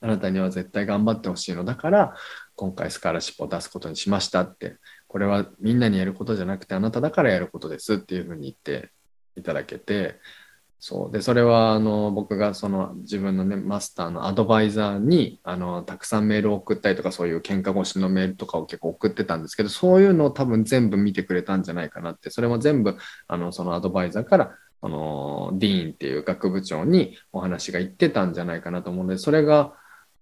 [0.00, 2.14] あなたには絶対頑張ってほしいのだから
[2.54, 4.76] 今回スカラシップを出すことにしましたって。
[5.08, 8.90] これはみんなにやることじゃなくてあなただからやることですっていうふうに言って
[9.36, 10.20] いただけて
[10.80, 11.12] そう。
[11.12, 22.30] でそれはあの僕がその自分のねマスターのアドバイザーにあのたくさんメールを送ったりとかそういう喧嘩越しのメールとかを結構送ってたんですけどそういうのを多分全部見てくれたんじゃないかなって。
[22.30, 29.74] それも全部あのそのアドバイザーからあのディーンっていう学部長にお話が言ってたんじゃないかなと思うのでそれが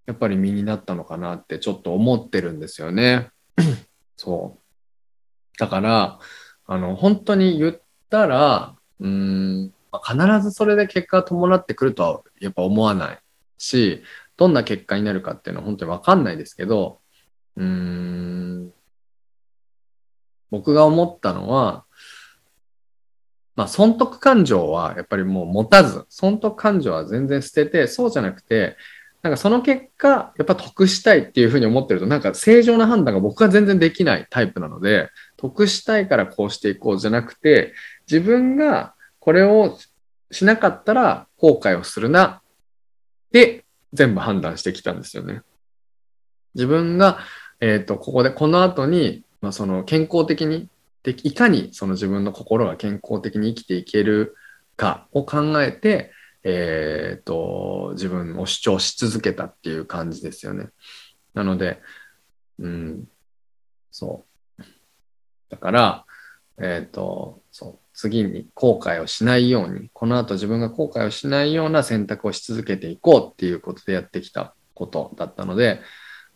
[0.07, 3.31] やっぱり身になったのかなってちょっと思ってるんですよね。
[4.17, 5.59] そう。
[5.59, 6.19] だから
[6.67, 9.73] あの本当に言ったらうん
[10.05, 13.19] 必ずそれで結果が伴ってくるとはやっぱ思わない
[13.59, 14.03] し、
[14.37, 17.01] どんな結果になるかっていうのは本当にわかんないですけど、
[17.57, 18.73] うーん、
[20.51, 21.85] 僕が思ったのは、
[23.57, 28.77] まあ、損得感情はやっぱりもう持たず、損得感情は全然捨てて、そうじゃなくて、
[29.23, 37.73] なんかその結果、やっぱ得したいっていうふうに思ってると、なんか正常な判断が僕は全然できないタイプなので、得したいからこうしていこうじゃなくて、
[38.09, 38.95] 自分が
[39.27, 39.77] これを
[40.31, 42.43] しなかったら後悔をするな。
[43.33, 45.43] で、全部判断してきたんですよね。
[46.55, 47.19] 自分が、
[47.59, 50.69] えっ、ー、と、ここで、この後に、まあ、その健康的に、
[51.03, 54.37] でいかにその自分の心が健康的に生きていける
[54.77, 56.13] かを考えて、
[56.45, 60.69] えっ、ー、と、自分を主張し続けたっていう感じですよね。
[61.35, 61.81] なので、
[62.61, 63.09] うん、
[63.91, 64.25] そ
[64.61, 64.63] う。
[65.49, 66.07] だから、
[66.59, 67.43] えっ、ー、と、
[67.97, 75.81] 次に後悔をしないように、この後自分が後悔をしないような選択をし続けていこうっていうことでやってきたことだったので、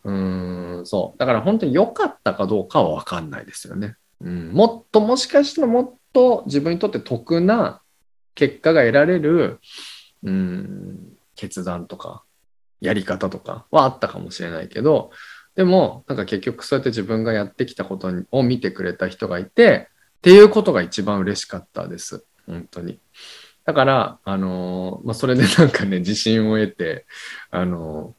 [0.04, 1.18] うーん、そう。
[1.18, 3.96] だから本当に良かったかどうかはわかんないですよね。
[4.22, 7.82] うん、もっともしかしたらもっと自分にとって得な
[8.34, 9.60] 結果が得られる、
[10.22, 12.24] うん、決断とか、
[12.80, 15.10] やり方とかはあったかもしれないけど、
[15.56, 19.90] でも、なんか結局そうやって自分がやってきたことを見てくれた人がいて、
[20.20, 22.26] っていうことが一番嬉しかったです。
[22.46, 23.00] 本当に。
[23.64, 27.06] だから、あのー、まあ、それでなんかね、 自信を得て、
[27.50, 28.14] あの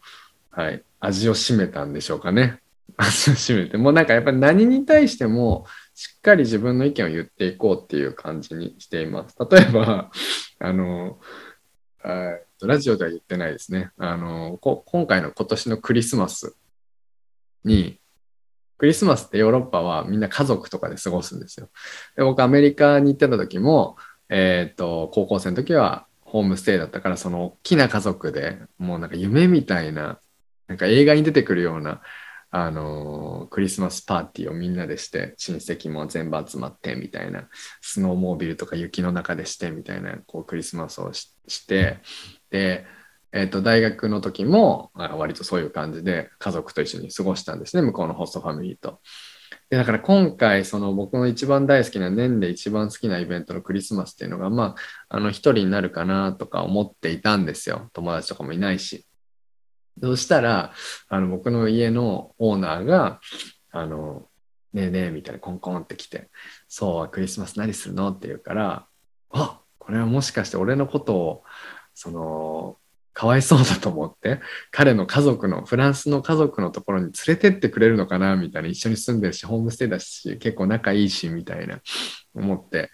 [0.54, 2.60] ー、はい、味を占めたんでしょうかね。
[2.98, 3.78] 味を占めて。
[3.78, 9.36] もうなんかやっぱり何に対しても、しっかり自分の意見を言っていこうっていう感じにしています。
[9.52, 10.10] 例えば、
[10.58, 13.92] あのー、ラジオでは言ってないですね。
[13.98, 16.56] あの今回の今年のクリスマス
[17.64, 18.01] に、
[18.82, 21.70] クリスマスってヨーロッパはみんな家族とかで過ごすんですよ。
[22.16, 23.96] で僕アメリカに行ってた時も、
[24.28, 30.20] えっ、と、高校生の時はホームステイだったから、その大きな家族でもうなんか夢みたいな、
[30.68, 32.02] なんか映画に出てくるような、
[32.50, 37.50] あのー、クリスマスパーティーをみんなでして、親戚も全部集まってみたいな、
[37.82, 42.00] スノーモービルとか雪の中でしてみたいな、こうクリスマスをして、
[42.50, 42.88] で、
[43.34, 49.00] えっ、ー、と、大学の時も、割とそういう感じで家族と一緒に過ごしたんですね、向こうのホストファミリーと。
[49.70, 54.76] で、だから今回、その僕の一番大好きな年で一番好きなイベントのクリスマスっていうのが、ま
[55.10, 57.90] あ、あの、一人になるかなとか思っていたんですよ。
[57.94, 59.06] 友達とかもいないし。
[60.02, 60.74] そしたら、
[61.08, 63.22] あの、僕の家のオーナーが、
[63.72, 64.28] あの、
[64.74, 66.30] ねえねえみたいなコンコンって来て、
[66.68, 68.10] そう、クリスマス何するの？
[68.12, 68.88] って言うから、
[69.32, 71.44] あこれはもしかして俺のことを、
[71.94, 72.78] その、
[73.14, 74.40] かわいそうだと思って
[74.72, 78.70] 彼の家族のフランスの家族のところに連れてってくれるのかなみたいな。
[78.70, 81.82] 一緒に住んでるしホームステイだし結構仲いいしみたいな。
[82.34, 82.90] 思って。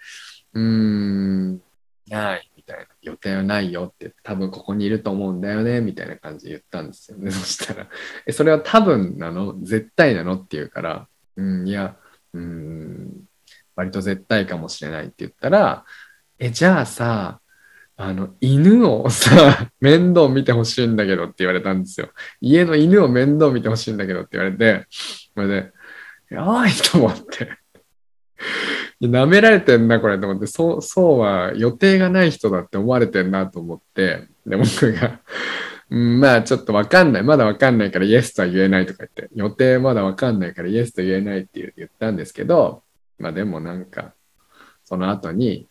[0.53, 1.61] うーん
[2.09, 2.85] ないみたいな。
[3.01, 7.29] 予定はないよって多分ここにいると思うんだよねみたいな感じで言ったんですよね。
[7.31, 7.87] そしたら。
[8.25, 9.59] えそれは多分なの？
[9.61, 11.07] 絶対なのって言うから。
[11.35, 11.95] うんいや
[12.33, 13.27] うん
[13.75, 15.85] 割と絶対かもしれないって言ったら
[16.39, 17.41] え、じゃあさ、
[17.97, 22.09] あの、犬をさ、 面倒見てほしいんだけどって言われたんですよ。
[22.39, 24.85] 家の犬を面倒見てほしいんだけどって言われて、
[25.35, 25.71] これで、
[26.29, 27.57] やばいと思って。
[29.01, 35.19] 舐められてんな、これと思って、そう、そうは予定がない人だって思われてんなと思って、で、僕が
[35.89, 37.23] うん、まあちょっとわかんない。
[37.23, 42.83] まだわかんないからイエスとは言えないとか言って、予定まだわかんないからイエスと言えないって言ったんですけど、
[43.19, 44.13] まあでもなんか、
[44.83, 45.67] その後に、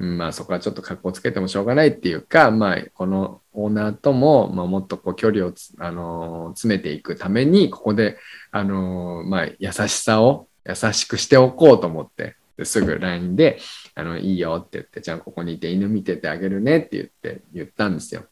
[0.00, 8.16] まあそこはちょっと格好つけてもしょうがないっていうか、まあこのオーナーとも、まあ、もっとこう距離をあのー、詰めていくために、ここで、
[8.50, 13.58] あのー、まあ優しさを優しくしておこうと思って、すぐ LINE で、
[13.94, 18.24] あの、いいよって言って、じゃあここにいて犬見ててあげるねって言って、言ったんですよ。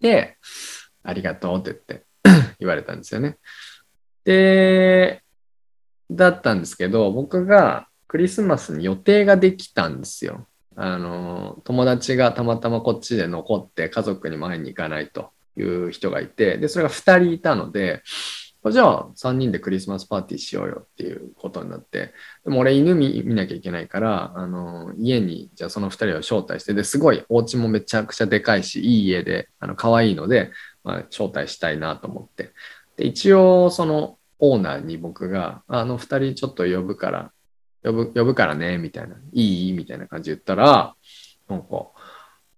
[0.00, 0.36] で、
[1.02, 2.04] ありがとうって言って
[2.60, 3.38] 言われたんですよね。
[4.24, 5.22] で、
[6.10, 10.46] だったんですけど、僕がクリスマスに予定ができたんですよ。
[10.76, 18.02] あの、友達がたまたまこっちで残って家族に前に行かないという人がいて、で、それが2人いたので、
[18.70, 22.12] じゃあ3人でクリスマスパーティーしようよっていうことになって、
[22.44, 30.50] でも俺犬見見なきゃいけないから、あの、家にじゃあその2人を招待して、ですごいお家もめちゃくちゃでかいし、いい家で、あの、可愛いので、
[30.84, 32.52] まあ、招待したいなと思って。
[32.96, 37.32] で、一応そのオーナーに僕が、あの2人ちょっと呼ぶから、
[37.82, 39.72] 呼ぶ、呼ぶからね、みたいな、いい？
[39.72, 40.94] みたいな感じで言ったら、
[41.48, 41.66] なんか、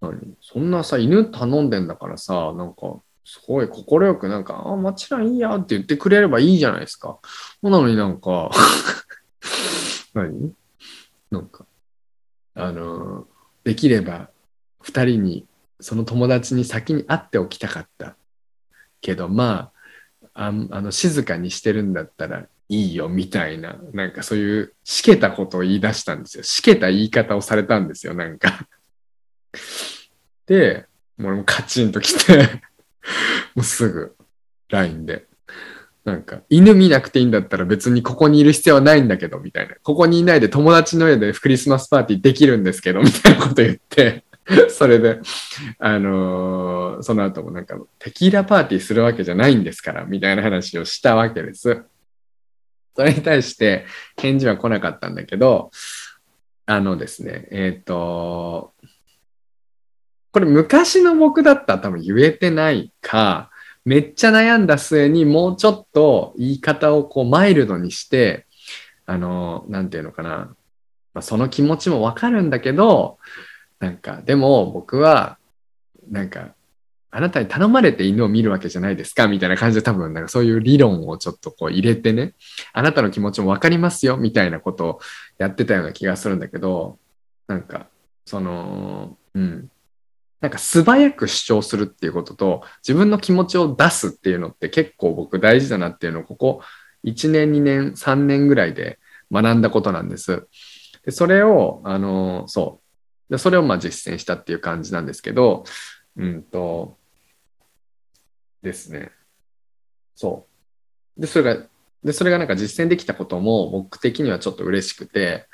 [0.00, 0.36] 何？
[0.40, 7.18] そんなさ、犬頼んでんだからさ、なんか、すごい快くなんか、あ、もちろんいいやって言ってくれればいいじゃないですか。
[7.62, 8.50] なのになんか
[10.12, 10.52] 何？
[11.30, 11.66] なんか、
[12.54, 13.26] あの、
[13.64, 14.28] できれば
[14.80, 15.46] 二人に、
[15.80, 18.16] その友達に先に会っておきたかった。
[19.00, 19.72] けど、ま
[20.34, 26.42] あ、ああの、静かにしてるんだったらいいよみたいな、なんかそういうしけたことを言い出したんですよ。
[26.42, 28.66] しけた言い方をされたんですよ、なんか
[30.46, 30.86] で、
[31.18, 32.62] 俺もカチンときて
[33.54, 34.16] もうすぐ
[34.70, 35.26] LINE で。
[36.04, 39.76] なんか、犬見なくていいんだったら別にここにいる必要はないんだけど、みたいな。
[39.84, 44.24] ここにいないで友達の家でクリスマスパーティーできるんですけど、みたいなこと言って、
[44.70, 45.20] それで、
[45.78, 51.84] あのー、その後もなんか、テキーラパーティーするわけじゃないんですから、みたいな話をしたわけです。
[52.94, 53.86] それに対して
[54.16, 55.70] 返事は来なかったんだけど、
[56.66, 58.72] あのですね、えっ、ー、と、
[60.32, 63.50] これ昔の僕だったら多分言えてないか、
[63.84, 68.46] めっちゃ悩んだ末にもうちょっと言い方をこうマイルドにして、
[69.06, 70.54] あの、なんていうのかな。
[71.14, 73.18] まあ、その気持ちもわかるんだけど、
[73.78, 75.38] なんか、でも僕は、
[76.08, 76.54] なんか、
[77.14, 82.32] あなたに頼まれて犬を見るわけじゃないですかみたいな感じで多分、なんかそういう理論をちょっとこう入れてね、
[82.72, 85.00] あなたの気持ちもわかりますよみたいなことを
[85.36, 86.98] やってたような気がするんだけど、
[87.46, 87.86] なんか、
[88.24, 89.70] その、うん。
[90.40, 96.62] なんか素早く主張するっていうことと自分の気持ちを出すっていうのって結構僕大事だなっていうのをここ
[97.04, 98.98] 1年2年3年ぐらいで
[99.30, 100.48] 学んだことなんです。
[101.04, 102.80] でそれをあのそ
[103.28, 105.62] うでそれをまあ実践したっていう感じなんですけど
[106.16, 106.98] うんと
[108.62, 109.10] ですね
[110.14, 110.46] そ
[111.16, 111.66] うでそれが
[112.04, 115.46] でそれがなんか実践できたことも僕的にはちょっと嬉しくて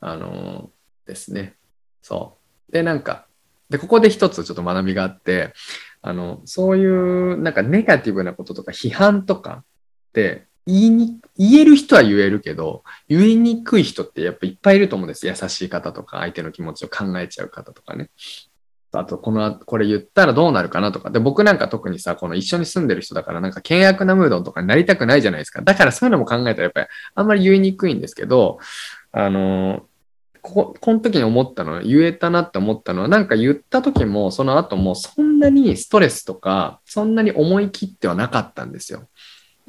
[0.00, 0.70] あの
[1.06, 1.54] ですね
[2.02, 2.38] そ
[2.68, 3.26] うでなんか
[3.68, 5.52] で、ここで一つちょっと学びがあって、
[6.02, 9.64] あの、そういうなんかネガティブなこととか批判とか
[10.08, 15.26] って言いに、言える人は言えるけど、言いにくい人ってやっぱいっぱいいると思うんです。
[15.26, 18.10] 優しい方とか、相手の気持ちを考えちゃう方とかね。
[18.98, 21.10] あと、この、これ言ったらどうなるかなとか。
[21.10, 25.62] で、僕なんか特にさ、この一緒に住んでる人だから、なんか険悪なムードとかになりたくないじゃないですか。
[25.62, 28.58] だからそういうのも考えたらやっぱりあんまり言いにくいんですけど、
[29.12, 29.86] あの、
[30.42, 39.08] ここの時に思ったのは、言えたなって思ったのは、なんか言った時も、その後も、そんなにストレスとか、そんなに思い切ってはなかったんですよ。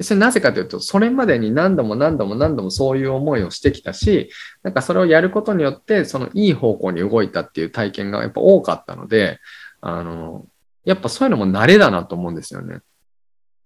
[0.00, 4.30] それなぜかというと、それまでに何度も何度も何度もそういう思いをしてきたし、
[4.62, 9.40] なんかそれをやることによって、そのいい方向に動いたっていう体験がやっぱ多かったので、
[9.80, 10.46] あの、
[10.84, 12.78] やっぱそういうのも慣れだなと思うんですよね。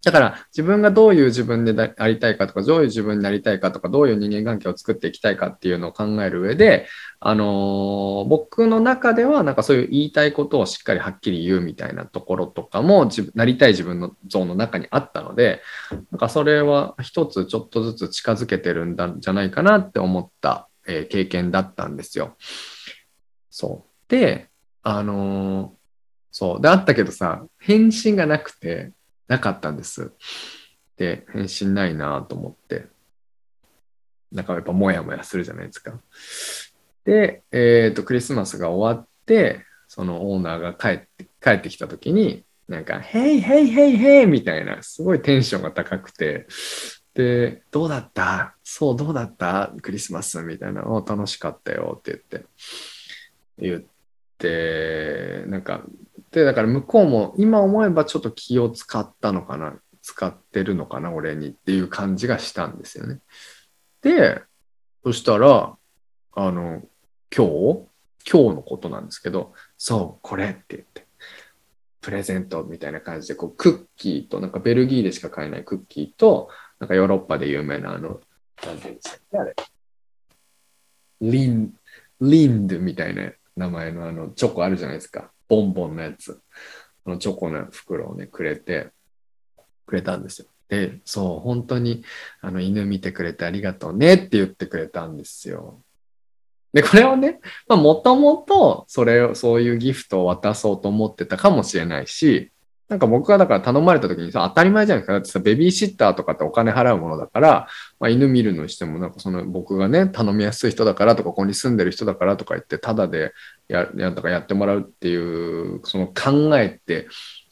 [0.03, 6.87] だから自分がどういう自分でありたいかとか、どういう自分になりたいかとか、どういう人間関係を作っていきたいかっていうのを考える上で、
[7.21, 15.61] あのー、僕の中ではなんかそういう言いたいことをしっかりはっきり言うみたいなところとかもなりたい自分のゾーンの中にあったので、
[16.11, 22.35] なんかそれは一つちょっとずつ近づけてるんだじゃないかなって思った、えー、経験だったんですよ。
[23.49, 24.11] そう。
[24.11, 24.49] で、
[24.81, 25.71] あのー、
[26.29, 26.61] そう。
[26.61, 28.91] で、あったけどさ、返信がなくて、
[29.27, 30.11] なかったんです。
[30.97, 32.87] で、返信ないなと思って、
[34.31, 35.99] なんかやっぱモヤモヤするじゃないですか。
[37.05, 46.47] で、えっ、と、クリスマスが終わって、そのオーナーが帰って、帰ってきた時に、なんか、ヘイヘイヘイヘイみたいな、すごいテンションが高くて、
[47.13, 48.55] で、どうだった？
[48.63, 49.71] そう、どうだった？
[49.81, 50.87] クリスマスみたいな。
[50.87, 52.45] お楽しかったよって言って、
[53.59, 53.83] 言っ
[54.39, 55.83] て、なんか、
[56.33, 63.19] で、だから向こうも今思えばちょっと気を使ったのかな、使ってるのかな、俺にっていう感じがしたんですよね。
[64.01, 64.41] で、
[65.03, 65.77] そしたら、
[66.33, 66.81] あの、
[67.35, 67.87] 今日、
[68.29, 71.05] 今日のことなんですけど、そう、これって言って、
[72.01, 78.21] プレゼントみたいな感じで、こう、クッキーと、なんかベルギーでしか買えないクッキーと、なんかヨーロッパで有名なあの、
[78.65, 79.55] なんていうんですかあれ。
[81.21, 81.73] リン、
[82.21, 85.32] リンドみたいな名前のあの、チョコあるじゃないですか。
[85.53, 86.41] ボンボンのやつ。
[87.05, 88.89] あのチョコの袋をね、くれて、
[89.85, 90.47] くれたんですよ。
[90.69, 92.03] で、そう、本当に、
[92.41, 95.83] あの、犬見てくれてありがとうねって言ってくれたんですよ。
[96.71, 102.51] で、これをね、まあ、もともと、それを、そういうギフトを渡そうと思ってたかもしれないし、
[102.89, 105.13] なんか僕がだから頼まれた時にさ、当たり前じゃないですか。
[105.13, 107.67] だってさ、ベビーシッターとかってお金払うものだから、
[107.99, 113.33] まあ、犬見るのにしても、なんかその僕がね、頼みやすい人だからとか、ここに住んでる人だからとか言って、ただで
[113.67, 117.07] や、やとかやってもらうっていう、その考えって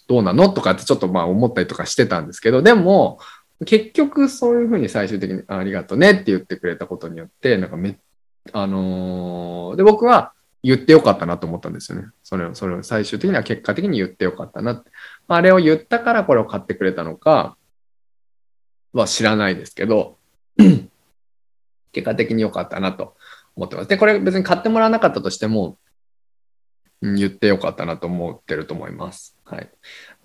[0.07, 3.19] どうなのとかってちょっとまあ思ったりとかしてたんですけど、でも、
[3.65, 7.97] 結局そういうふうに最終的にありがとうねって言ってくれたことによって、なんかめ、
[8.51, 12.07] あのー、で、僕は言ってよかったなと思ったんですよね。
[12.23, 14.91] それを、それを最終的には結果的に言ってよかったなって。
[15.35, 17.57] あ、あれを言ったからこれを買ってくれたのか
[18.93, 20.17] は知らないですけど、
[21.91, 23.15] 結果的に良かったなと
[23.55, 23.87] 思ってます。
[23.87, 25.77] で、これ別に買ってもらわなかったとしても、
[27.01, 29.35] 言ってよかったなと思ってると思います。
[29.43, 29.69] はい。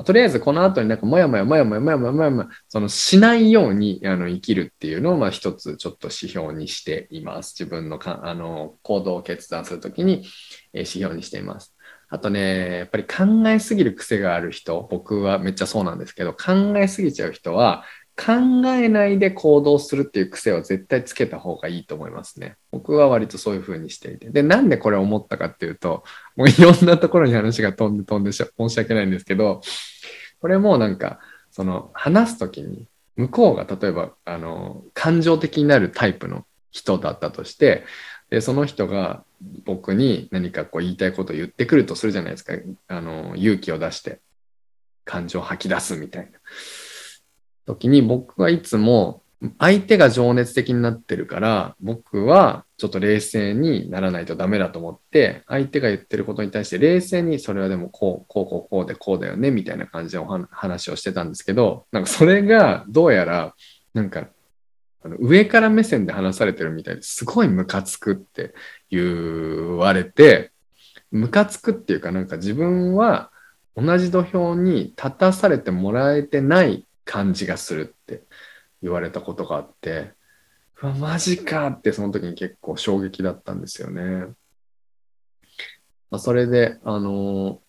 [0.04, 7.56] とりあえずこの後になんかもやもやもやもやもやもやもやもやそのしないようにあの生きるっていうのをまあ一つちょっと指標にしています。
[7.58, 10.26] 自分のかあの行動を決断するときに、
[10.74, 11.74] え指標にしています。
[12.08, 17.84] あとね、やっぱり考えすぎる癖がある人、僕はめっちゃそうなんですけど、考えすぎちゃう人は
[18.16, 22.56] 考えないで行動するっていう癖を絶対つけた方がいいと思いますね。
[22.70, 24.30] 僕は割とそういう風にしていて。
[24.30, 26.02] で、なんでこれ思ったかっていうと、
[26.34, 29.60] もういろんなところに話が飛んで飛んで申し訳ないんですけど、
[30.40, 37.84] これもなんか、その話すときに、向こうが例えば、あの、感情的になるタイプの人だったとして、
[38.30, 39.24] で、その人が
[39.64, 42.54] 僕に何かこう言いたいことを言ってくるとするじゃないですか。
[42.88, 44.20] あの、勇気を出して
[45.04, 46.38] 感情を吐き出すみたいな。
[47.66, 49.22] 時に僕はいつも
[49.58, 63.54] 相手が情熱的になってるから僕はちょっと冷静にならないとダメだと思って相手が言ってることに対して冷静にそれはでもこうこうこうこうでこうだよねみたいな感じでお話をしてたんですけどなんかそれがどうやら
[63.92, 64.26] なんか
[65.06, 68.54] あの上から目線で話されてるみたいですごいムカつくって
[68.90, 70.50] 言われて
[71.12, 73.30] ムカつくっていうかなんか自分は
[73.76, 78.22] 同じ土俵に立たされてもらえてない感じがするって
[78.82, 80.12] 言われたことがあって、
[80.82, 84.02] うわ、マジかってその時に結構衝撃だったんですよね。
[86.10, 87.60] まあ、それで、あの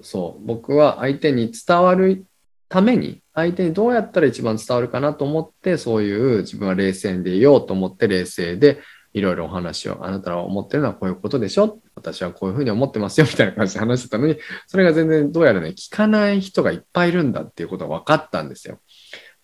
[0.00, 2.26] ー、そう、僕は相手に伝わる
[2.68, 8.80] ために、相手にどうやったら一番伝わるかなと思って、そういう自分は冷静でいようと思って冷静で
[9.14, 11.80] いろいろお話を、あなたが思ってるのはこういうことでしょ？
[11.94, 18.78] 私はこういうふうに思ってますよみたいな感じで話してたのに、それが全然どうやらね、聞かない人がいっぱいいるんだっていうことが分かったんですよ。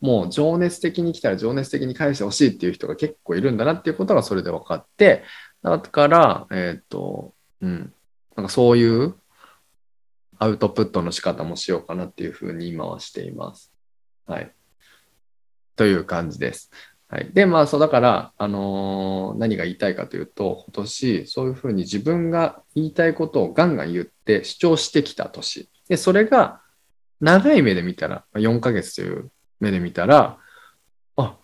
[0.00, 5.22] もう情熱的に来たら情熱的に返してほしいっていう人が結構いるんだなっていうことがそれで分かって、
[5.62, 7.92] だから、えっ、ー、と、うん、
[8.36, 9.14] なんかそういう
[10.38, 13.72] アウトプットの仕方もしようかなっていうふうに今はしています。
[14.26, 14.52] はい。
[15.76, 16.70] という感じです。
[17.08, 25.68] はい、で、まあ、そうだから、あのー、何が言いたいかというと、今年、そういうふうに自分が言いたいことをガンガン言って主張してきた年。
[25.88, 26.60] で、それが
[27.20, 29.30] 長い目で見たら、4ヶ月という
[29.60, 30.38] 目で見たら、
[31.16, 31.36] あ、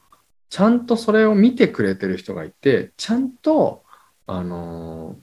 [0.48, 3.84] ちゃんとそれを見てくれてる人がいて、ちゃんと、
[4.26, 5.16] あのー、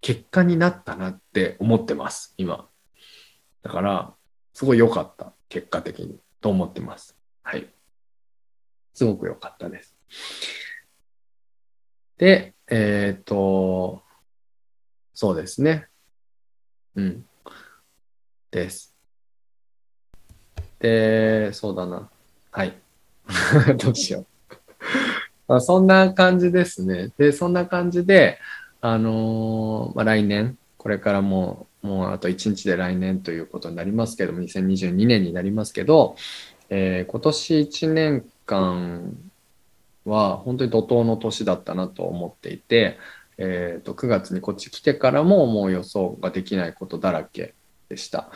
[0.00, 2.67] 結果になったなって思ってます、今。
[3.62, 4.14] だから、
[4.54, 7.16] すごい良かった、結果的に、と思ってます。
[7.42, 7.68] はい。
[8.94, 9.94] すごく良かったです。
[12.16, 14.02] で、えっ、ー、と、
[15.14, 15.88] そうですね。
[16.96, 17.26] うん。
[18.50, 18.94] です。
[20.80, 22.08] で、そうだな。
[22.50, 22.76] はい。
[23.78, 24.26] どうしよう。
[25.46, 27.12] まあ、そんな感じですね。
[27.16, 28.38] で、そんな感じで、
[28.80, 36.16] あのー、まあ、来年、これからもう、もうあと1日で来年ということになりますけども、2022年になりますけど、
[36.70, 39.16] えー、今年1年間
[40.04, 42.98] は本当に怒涛の年だったなと思っていて、
[43.36, 47.54] えー、と9月にこっち来てからももう予想ができないことだらけ
[47.88, 48.30] でした。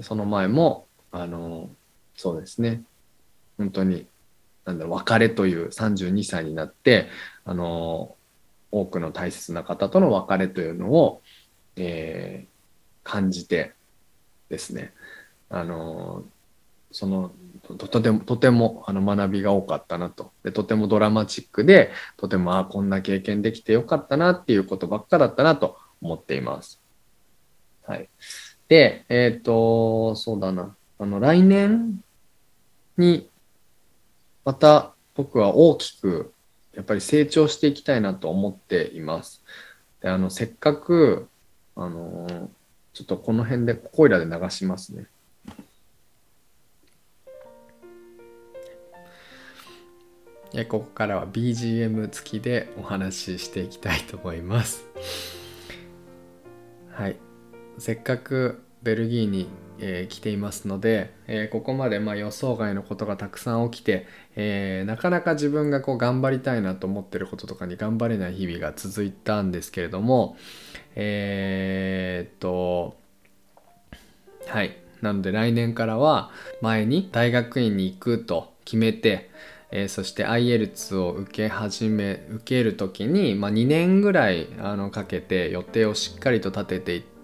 [0.00, 1.70] その前もあの
[2.16, 2.82] そうですね
[3.56, 4.06] 本当に
[4.66, 7.08] なんだろう別れという32歳になって
[7.44, 8.14] あの
[8.70, 11.22] 多くの大切な方との別れというのを、
[11.76, 13.74] えー、感じて
[14.48, 14.92] ですね
[15.48, 16.24] あの
[16.90, 17.30] その
[17.76, 26.80] とてもとてもあの学びが多かったなとでとてもドラマチックでとてもあこんな経験できてよかったなっていうことばっかだったなと思っています。
[27.84, 28.08] はい、
[28.68, 32.00] でえっ、ー、とそうだなあの来年
[32.96, 33.28] に
[34.44, 36.32] また僕は大きく
[36.74, 39.42] やっぱり成長していきたいなと思っています。
[40.00, 41.28] であのせっかく
[41.76, 42.50] あの
[42.94, 45.06] ちょっとこの辺でここいらで流しますね。
[50.54, 54.86] えここからは BGM 付きでお話ししていきたいと思います。
[56.92, 57.16] はい。
[57.76, 59.48] せっかくベルギーに、
[59.80, 64.06] えー、来ていますので、えー、ここまでま予想外のことがたくさん起きて、
[64.36, 70.36] えー、なかなか自分がこう頑張りたいなと思ってることとかに頑張れない日々が続いたんですけれども
[70.94, 72.96] えっと
[74.46, 74.76] はい。
[75.02, 76.30] なので来年からは
[76.62, 79.30] 前に大学院に行くと決めて
[79.70, 87.15] え、そして IELTS を受け始め受ける時に、まあ、2年ぐらいあのかけて予定をしっかりと立てていって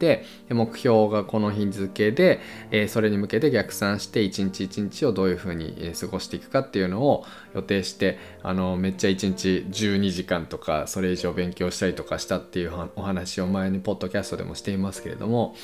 [0.49, 2.41] 目標がこの日付で、
[2.71, 7.25] え、それに向けて逆算して一日一日をどういうふうに過ごしていくかっていうのを
[7.55, 15.55] 予定してあのめっちゃ1日12時間とかそれ以上勉強したりとかしたっていうお話を前にポッドキャストでもしていますけれども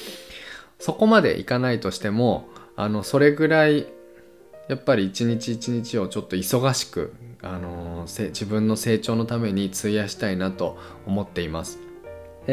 [0.78, 3.86] そこまでいかないとしてもあのそれぐらい
[4.68, 11.87] やっぱり一日一日をちょっと忙しく、あのー、自分の成長のために費やしたいなと思っています。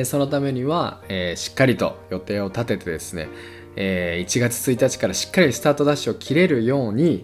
[0.04, 3.30] そのためには、え、しっかりと予定を立ててですね、
[3.78, 7.24] え、1月1日からしっかりスタートダッシュを切れるように、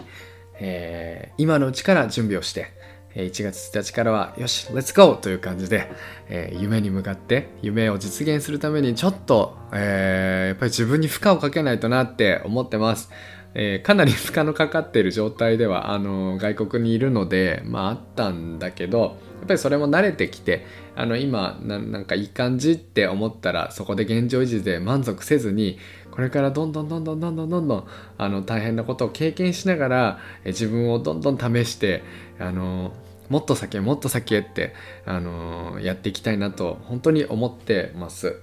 [0.60, 2.80] え、今のうちから準備をして、
[3.16, 5.92] 1月1日からはよし、レッツゴーという感じで、
[6.30, 13.10] えー、夢に向かって夢を実現するためにちょっと、えー、やっぱり自分に負荷をかけないとなって思ってます。
[13.54, 19.00] えー、かなり負荷のかかっている状態ではあの外国にいるので、まあ、あったんだけど
[19.40, 25.80] やっぱりそれも慣れてきてあの今なんかいい感じって思ったらそこで現状維持で満足せずに
[26.12, 27.88] これからどんどんどんどんどんどんどんどん
[28.18, 32.04] あの大変なことを経験しながら自分をどんどん試して
[32.40, 32.94] あの
[33.30, 34.74] もっと先へもっと先へって
[35.06, 38.42] あのやっていきたいなと本当に思ってます。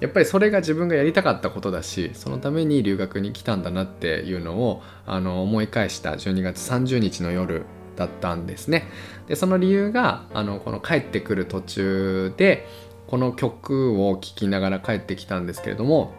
[0.00, 7.64] やっぱりそれが自分がやりたかったことだしそのために留学に来たんだなっていうのをあの思い返した12月30日の夜
[7.96, 8.88] だったんですね。
[9.26, 12.66] でその理由があのこの帰ってくる途中で
[13.06, 16.12] この曲を聴きながら帰ってきたんですけれども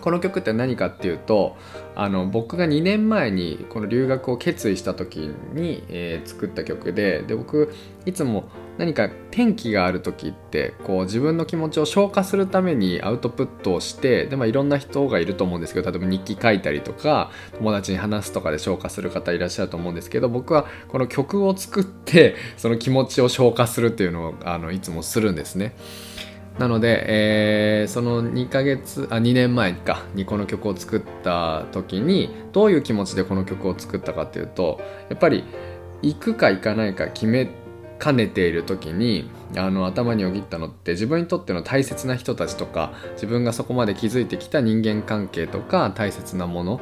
[0.00, 1.56] この曲って何かっていうと
[1.98, 7.74] あの僕が2年前にこの留学を決意した時に、えー、作った曲でで僕
[8.06, 25.74] いつも何か転機がある時ってこう自分の気持ちを消化するためにアウトプットをしてで、まあ、いろんな人がいると思うんですけど例えば日記書いたりとか友達に話すとかで消化する方いらっしゃると思うんですけど僕はこの曲を作ってその気持ちを消化するっていうのをあのいつもするんですね。
[26.58, 27.04] なので、
[27.82, 35.44] えー、その2ヶ月あ2年前かにこの曲を作った時にどういう気持ちでこの曲を作ったかっていうとやっぱり
[36.02, 37.48] 行くか行かないか決め
[37.98, 46.80] かねている時にあの頭によぎったのって自分にとっての大切な人たちとか自分がそこまで築いてきた人間関係とか大切なもの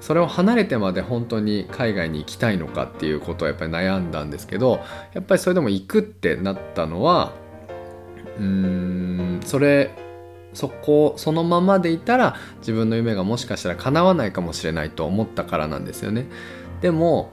[0.00, 4.80] それを離れてまで本当に海外に行きたいのかっていうことをやっぱり悩んだんですけど
[5.14, 7.32] やっぱりそれでも行くってなったのは
[8.38, 9.90] うんそれ
[10.54, 16.26] そこそのままでいたら自分の夢がもしかしたら叶わないかもしれないと思ったからなんですよね。
[16.80, 17.32] でも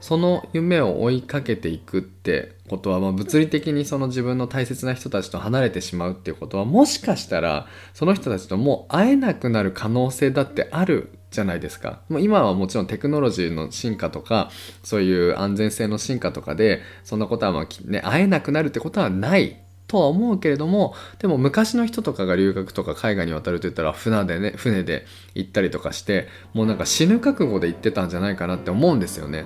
[0.00, 12.00] その夢を追いかけていくってことは、まあ、物理的にその自分の大切な人たちと離れてしまうっていうことはもしかしたらその人たちともう会えなくなる可能性だってあるじゃないですか。
[12.08, 14.50] もう今はもちろんテクノロジーの進化とか
[14.82, 19.61] そういう安全性の進化とかでそんなことはまあ、ね、会えなくなるってことはない
[19.92, 29.44] とは思うけれどもでも昔の人とかが留学とか海外に渡るといったら船でね船で行ったりとかしてもうなんか死ぬ覚悟で行ってたんじゃないかなって思うんですよね。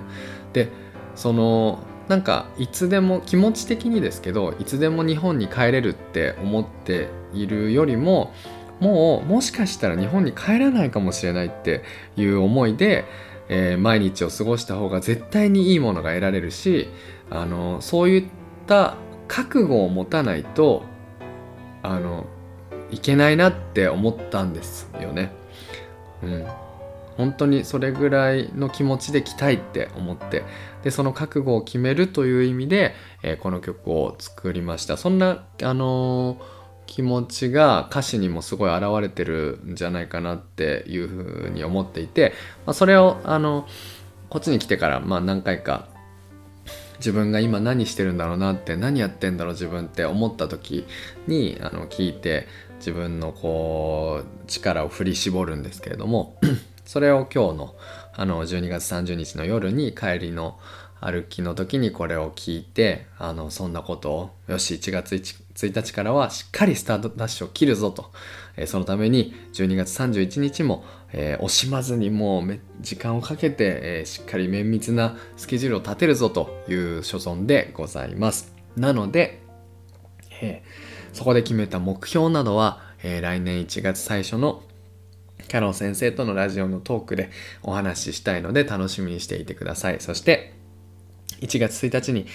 [0.53, 0.69] で
[1.15, 8.31] そのなんかいつでも気持ち的にですけどいつでも日本に帰れるって思っているよりも
[8.79, 11.83] もうもしかしたら日本に帰らないかもしれないって
[12.15, 13.03] いう思いで、
[13.49, 16.87] えー、毎日を過ごした方が絶対にいいものが得られるし
[17.29, 18.25] あのそういっ
[18.65, 18.95] た
[19.27, 20.83] 覚悟を持たないと
[21.83, 22.25] あの
[22.91, 25.31] いけないなって思ったんですよね。
[26.23, 26.47] うん。
[27.17, 30.43] 本当にそれぐらいの気持ちで来たいって思って。
[30.83, 34.95] でその覚悟を決めるという意味で、えー、この曲を作りました。
[34.95, 36.37] そんなあのー、
[36.85, 42.33] 気持ちが歌詞にもすごい現れてるんじゃないかなっていうふうに思っていて、
[42.65, 43.67] まあ、それをあの
[44.29, 45.87] こっちに来てからまあ何回か
[46.97, 50.85] 自分が今何してるんだろうなって何やってんだろう自分って思った時
[51.27, 52.47] にあの聞いて
[52.79, 56.39] 自分のこう力を振り絞るんですけれども
[56.85, 57.75] それを今日の
[58.19, 60.57] あの12月30日の夜に帰りの
[60.99, 68.11] 歩きの時にこれを聞いてあのそんなことをよし1月 1, 日からはしっかりスタートダッシュを切るぞと、
[68.55, 70.83] えー、そのために12月31日も、
[71.13, 79.41] えー、惜しまずにもう時間をかけて、えー、しっかり綿密なスケジュールを立てるぞという所存でございますなので、
[80.41, 80.63] え
[81.13, 84.61] そこで決めた目標などは、え来年1月最初の
[85.47, 87.31] キャロン先生とのラジオのトークで
[87.63, 89.99] お話ししたいので楽しみにしていてください。
[89.99, 90.53] そして、
[91.41, 92.27] 1月1日に、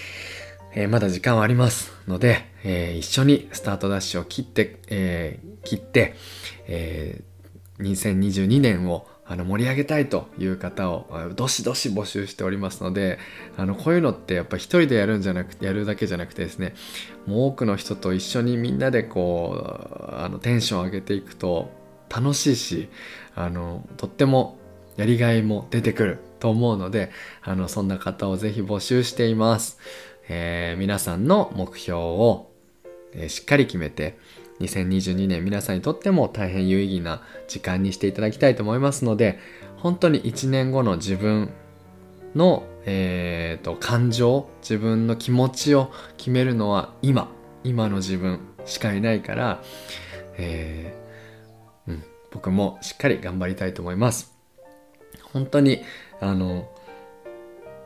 [0.75, 6.15] え、まだ時間はありますので、え、一緒にスタートダッシュを切って、え、切って、
[6.67, 7.21] え
[7.79, 13.19] 2022年をあの盛り上げたいという方をどしどし募集しておりますので
[13.57, 16.75] あのこういうのってやっぱ一人でやるんじゃなくてやるだけじゃなくてですね
[17.25, 21.71] もう多くの人と一緒にみんなでこうあのテンション上げていくと
[22.09, 22.89] 楽しいし
[23.33, 24.57] あのとっても
[24.97, 27.11] やりがいも出てくると思うので
[27.41, 29.79] あのそんな方をぜひ募集しています、
[30.27, 32.51] えー、皆さんの目標を、
[33.13, 34.19] えー、しっかり決めて
[34.63, 39.39] 2022年皆さんにとっても大変有意義な時間にしていただきたいと思いますので
[39.77, 41.49] 本当に1年後の自分
[42.35, 47.29] の、えーと、感情自分の気持ちを決めるのは今
[47.63, 49.63] 今の自分しかいないから、
[50.37, 51.03] えー
[52.33, 54.33] 僕もしっかり頑張りたいと思います。
[55.31, 55.83] 本当に
[56.19, 56.67] あの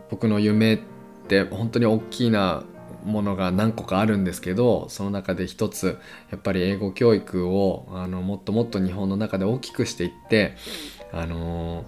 [0.10, 0.80] 僕の夢っ
[1.28, 2.64] て本当に大きな
[3.08, 5.98] ものが何個かあるんですけどその中で一つ
[6.30, 10.56] やっぱり英語教育をあのもっともっと日本の中で大きくしていって
[11.12, 11.86] あの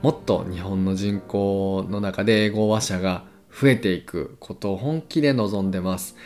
[0.00, 6.16] もっと日本の人口の中で英語話者が増えていくことを本気で望んでます。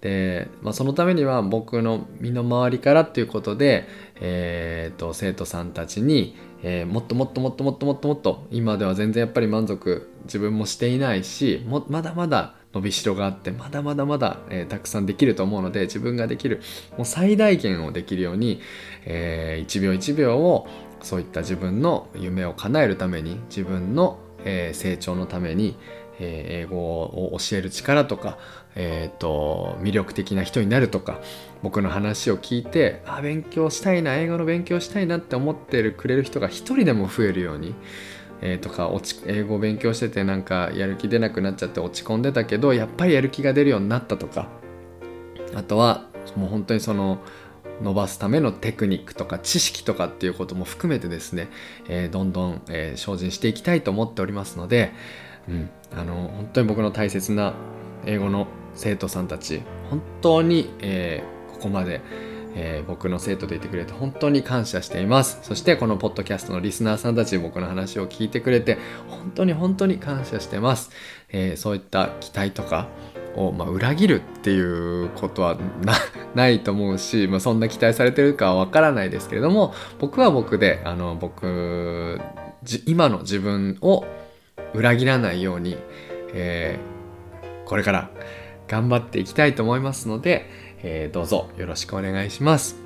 [0.00, 3.86] で、まあ、そのためには僕の身の回りからっていうことで、
[4.20, 16.60] えーと、生徒さんたちに、えー、もっともっともっともっともっともっと今では全然やっぱり満足自分もしていないしもまだまだ伸びしろがあってまだまだまだ、えー、たくさんできると思うので自分ができる
[16.96, 18.60] もう最大限をできるように、
[19.04, 20.68] えー、1秒1秒を
[21.02, 25.76] そういった自分の夢を叶えるために自分の、えー、成長のために、
[26.20, 28.38] えー、英語を教える力とか、
[28.76, 31.20] えーと、魅力的な人になるとか
[31.62, 37.74] 僕の話を聞いてあ勉強したいな英語の勉強したいなって思ってくれる人が一人でも増えるように、
[38.42, 44.48] えー、とか落ち英語を勉強しててなんかやる気出なくなっちゃって落ち込んでたけどやっぱりやる気が出るようになったとか。
[45.54, 47.18] あとはもう本当にその
[47.82, 51.48] 伸ばすためのテクニックとか知識とかっていうことも含めてですね、
[51.88, 54.92] えー、どんどん、えー、精進していきたいと思っておりますので、
[55.48, 57.54] うん、あの本当に僕の大切な
[58.04, 62.02] 英語の生徒さんたち本当に、えー、ここまで、
[62.54, 65.38] えー、僕の生徒でいてくれて本当に感謝しています。
[65.42, 68.78] そしてこのポッドキャストのリスナーさんたち僕の話を聞いてくれて
[69.08, 70.90] 本当に本当に感謝してます、
[71.30, 72.88] えー、そういった期待とか
[73.36, 75.56] を、まあ、裏切るっていうことは
[76.34, 82.20] な いと思うし、まあ、そんな期待されてるかはわからないですけれども僕は僕であの僕
[82.86, 84.04] 今の自分を
[84.74, 85.76] 裏切らないように、
[86.34, 88.10] えー、これから
[88.68, 90.48] 頑張っていきたいと思いますので、
[90.82, 92.76] えー、どうぞよろしくお願いします。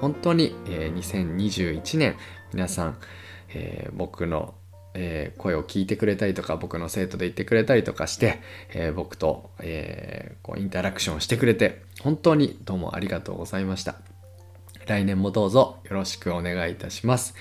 [0.00, 2.16] 本当に、えー、2021年
[2.52, 2.98] 皆さん、
[3.50, 4.54] えー、僕の、
[4.94, 8.40] えー、声を聞いてくれたりとか僕の生徒で言ってくれたりとかして、
[8.70, 13.96] え、僕と、え、こうインタラクションしてくれて本当にどうもありがとうございました。
[14.86, 17.34] 来年もどうぞよろしくお願いいたします。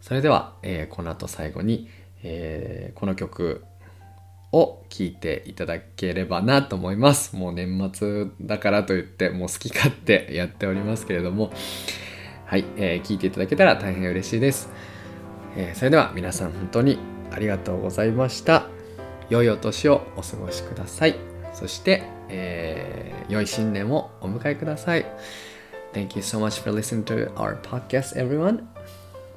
[0.00, 1.88] それでは、え、この後最後に
[2.24, 3.64] え、この曲
[4.52, 7.34] を聴いていただければなと思います。
[7.36, 11.52] もう年末だからといってもう好き勝手やっておりますけれども
[12.52, 14.68] はい、えー、聴いていただけたら大変嬉しいです。
[15.56, 16.98] えー、それでは皆さん本当に
[17.30, 18.66] ありがとうございました。
[19.30, 21.16] 良いお年をお過ごしください。
[21.54, 25.06] そして、えー、良い新年をお迎えください。
[25.94, 28.66] Thank you so much for listening to our podcast, everyone.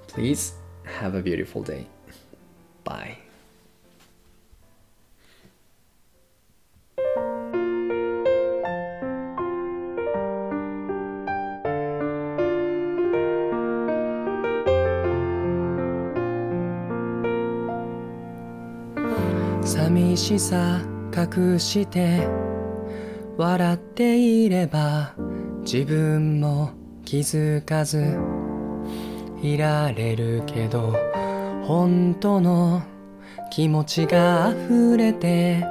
[0.08, 0.56] Please
[1.00, 1.86] have a beautiful day.
[2.84, 3.25] Bye.
[19.76, 20.80] 寂しさ
[21.14, 22.26] 隠して
[23.36, 25.14] 笑っていれば
[25.70, 26.72] 自分も
[27.04, 28.18] 気づかず
[29.42, 30.96] いられるけど
[31.68, 32.84] 本当の
[33.52, 35.68] 気持ちが溢れて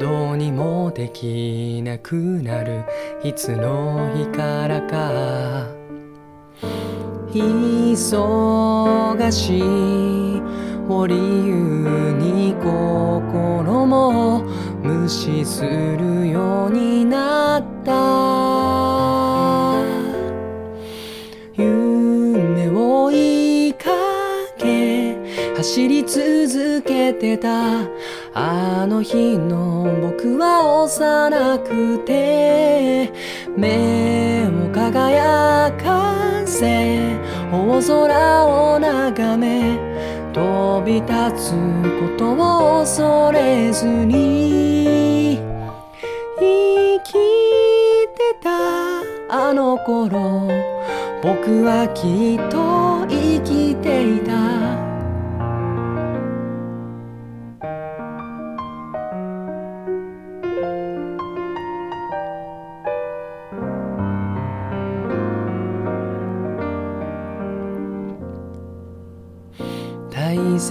[0.00, 2.84] どうにもできなくなる
[3.22, 5.68] いつの日からか
[7.32, 10.42] 忙しい
[10.88, 14.42] を理由に心も
[14.82, 17.92] 無視するようになった。
[21.56, 23.90] 夢を追いか
[24.58, 25.16] け
[25.56, 27.82] 走り続けてた。
[28.34, 33.12] あの日の僕は幼くて。
[33.56, 36.98] 目を輝かせ
[37.52, 39.91] 大空を眺め。
[40.32, 41.52] 飛び立つ
[42.00, 45.38] ことを恐れずに
[46.38, 50.48] 生きてたあの頃
[51.22, 54.41] 僕はきっと生きていた。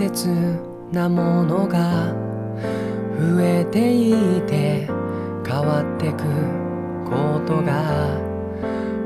[0.10, 0.28] 切
[0.92, 2.12] なものが
[3.20, 4.88] 増えていて
[5.46, 6.24] 変わってく
[7.06, 8.18] ことが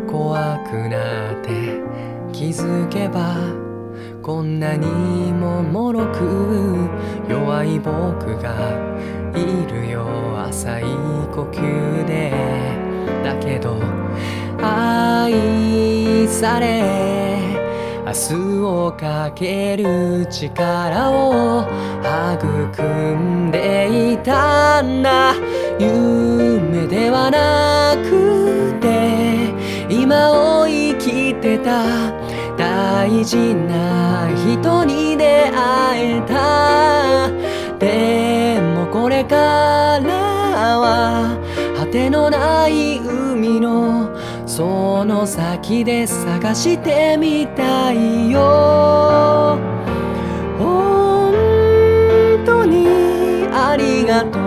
[0.08, 1.82] 怖くなって
[2.32, 3.36] 気づけば
[4.22, 4.88] こんなに
[5.34, 6.90] も脆く
[7.30, 8.72] 弱い僕が
[9.36, 10.08] いるよ
[10.48, 10.84] 浅い
[11.34, 12.32] 呼吸で
[13.22, 13.82] だけど
[14.62, 17.35] 愛され
[18.06, 21.66] 明日をかける力を
[22.36, 22.84] 育
[23.16, 25.34] んでいたんだ。
[25.80, 29.50] 夢ではなくて
[29.90, 32.12] 今を生きてた
[32.56, 37.30] 大事な人に出会えた。
[37.80, 41.40] でもこれからは
[41.76, 44.05] 果てのない海の
[44.56, 49.60] その先で探してみたいよ。
[50.58, 51.34] 本
[52.46, 52.88] 当に
[53.52, 54.44] ありがとう。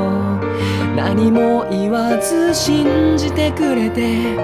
[0.97, 4.35] 何も言わず信じてくれて。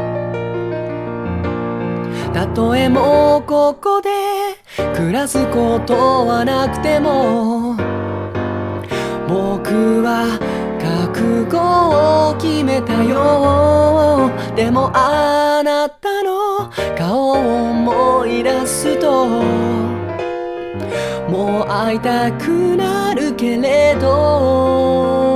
[2.34, 4.10] たとえもうここで
[4.94, 7.74] 暮らすことはなくても。
[9.26, 10.38] 僕は
[11.06, 14.30] 覚悟を決めたよ。
[14.56, 17.32] でもあなたの顔を
[17.72, 19.26] 思い出すと。
[21.28, 25.34] もう会いたくなるけれど。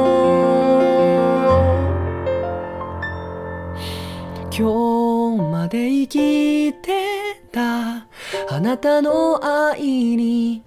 [4.50, 8.06] 今日まで生きてた
[8.50, 10.62] あなたの愛に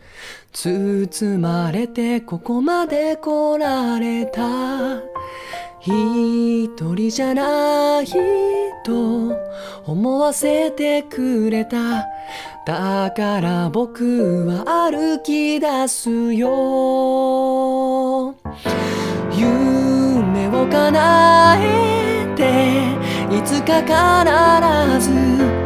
[0.63, 5.01] 包まれてここまで来られた。
[5.79, 8.07] 一人じゃない
[8.85, 9.35] と
[9.87, 12.05] 思わせてくれた。
[12.67, 16.45] だから僕は歩き出すよ。
[19.33, 22.93] 夢を叶えて
[23.35, 25.60] いつか必ず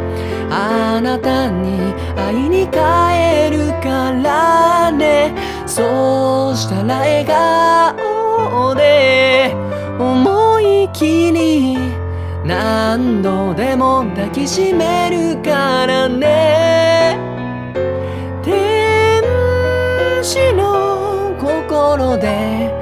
[0.68, 5.36] あなたに会いに帰るからね。
[5.68, 9.54] そうしたら笑顔で
[10.00, 11.78] 思い切り
[12.44, 17.20] 何度でも抱きしめるからね。
[18.44, 19.22] 天
[20.24, 22.74] 使の心で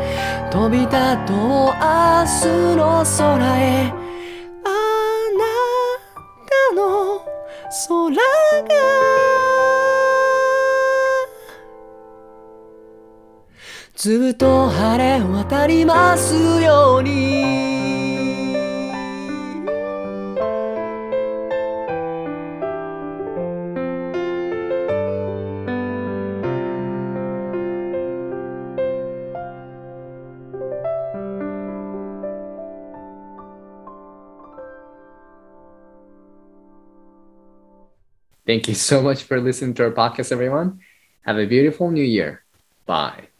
[0.51, 0.91] 飛び立
[1.25, 3.93] とう明日の空へ。
[4.63, 4.69] あ
[5.37, 5.43] な
[6.47, 7.32] たの
[7.87, 8.19] 空が。
[13.95, 17.72] ずっと晴れ渡りますように。
[38.45, 40.79] Thank you so much for listening to our podcast, everyone.
[41.25, 42.43] Have a beautiful new year.
[42.85, 43.32] Bye.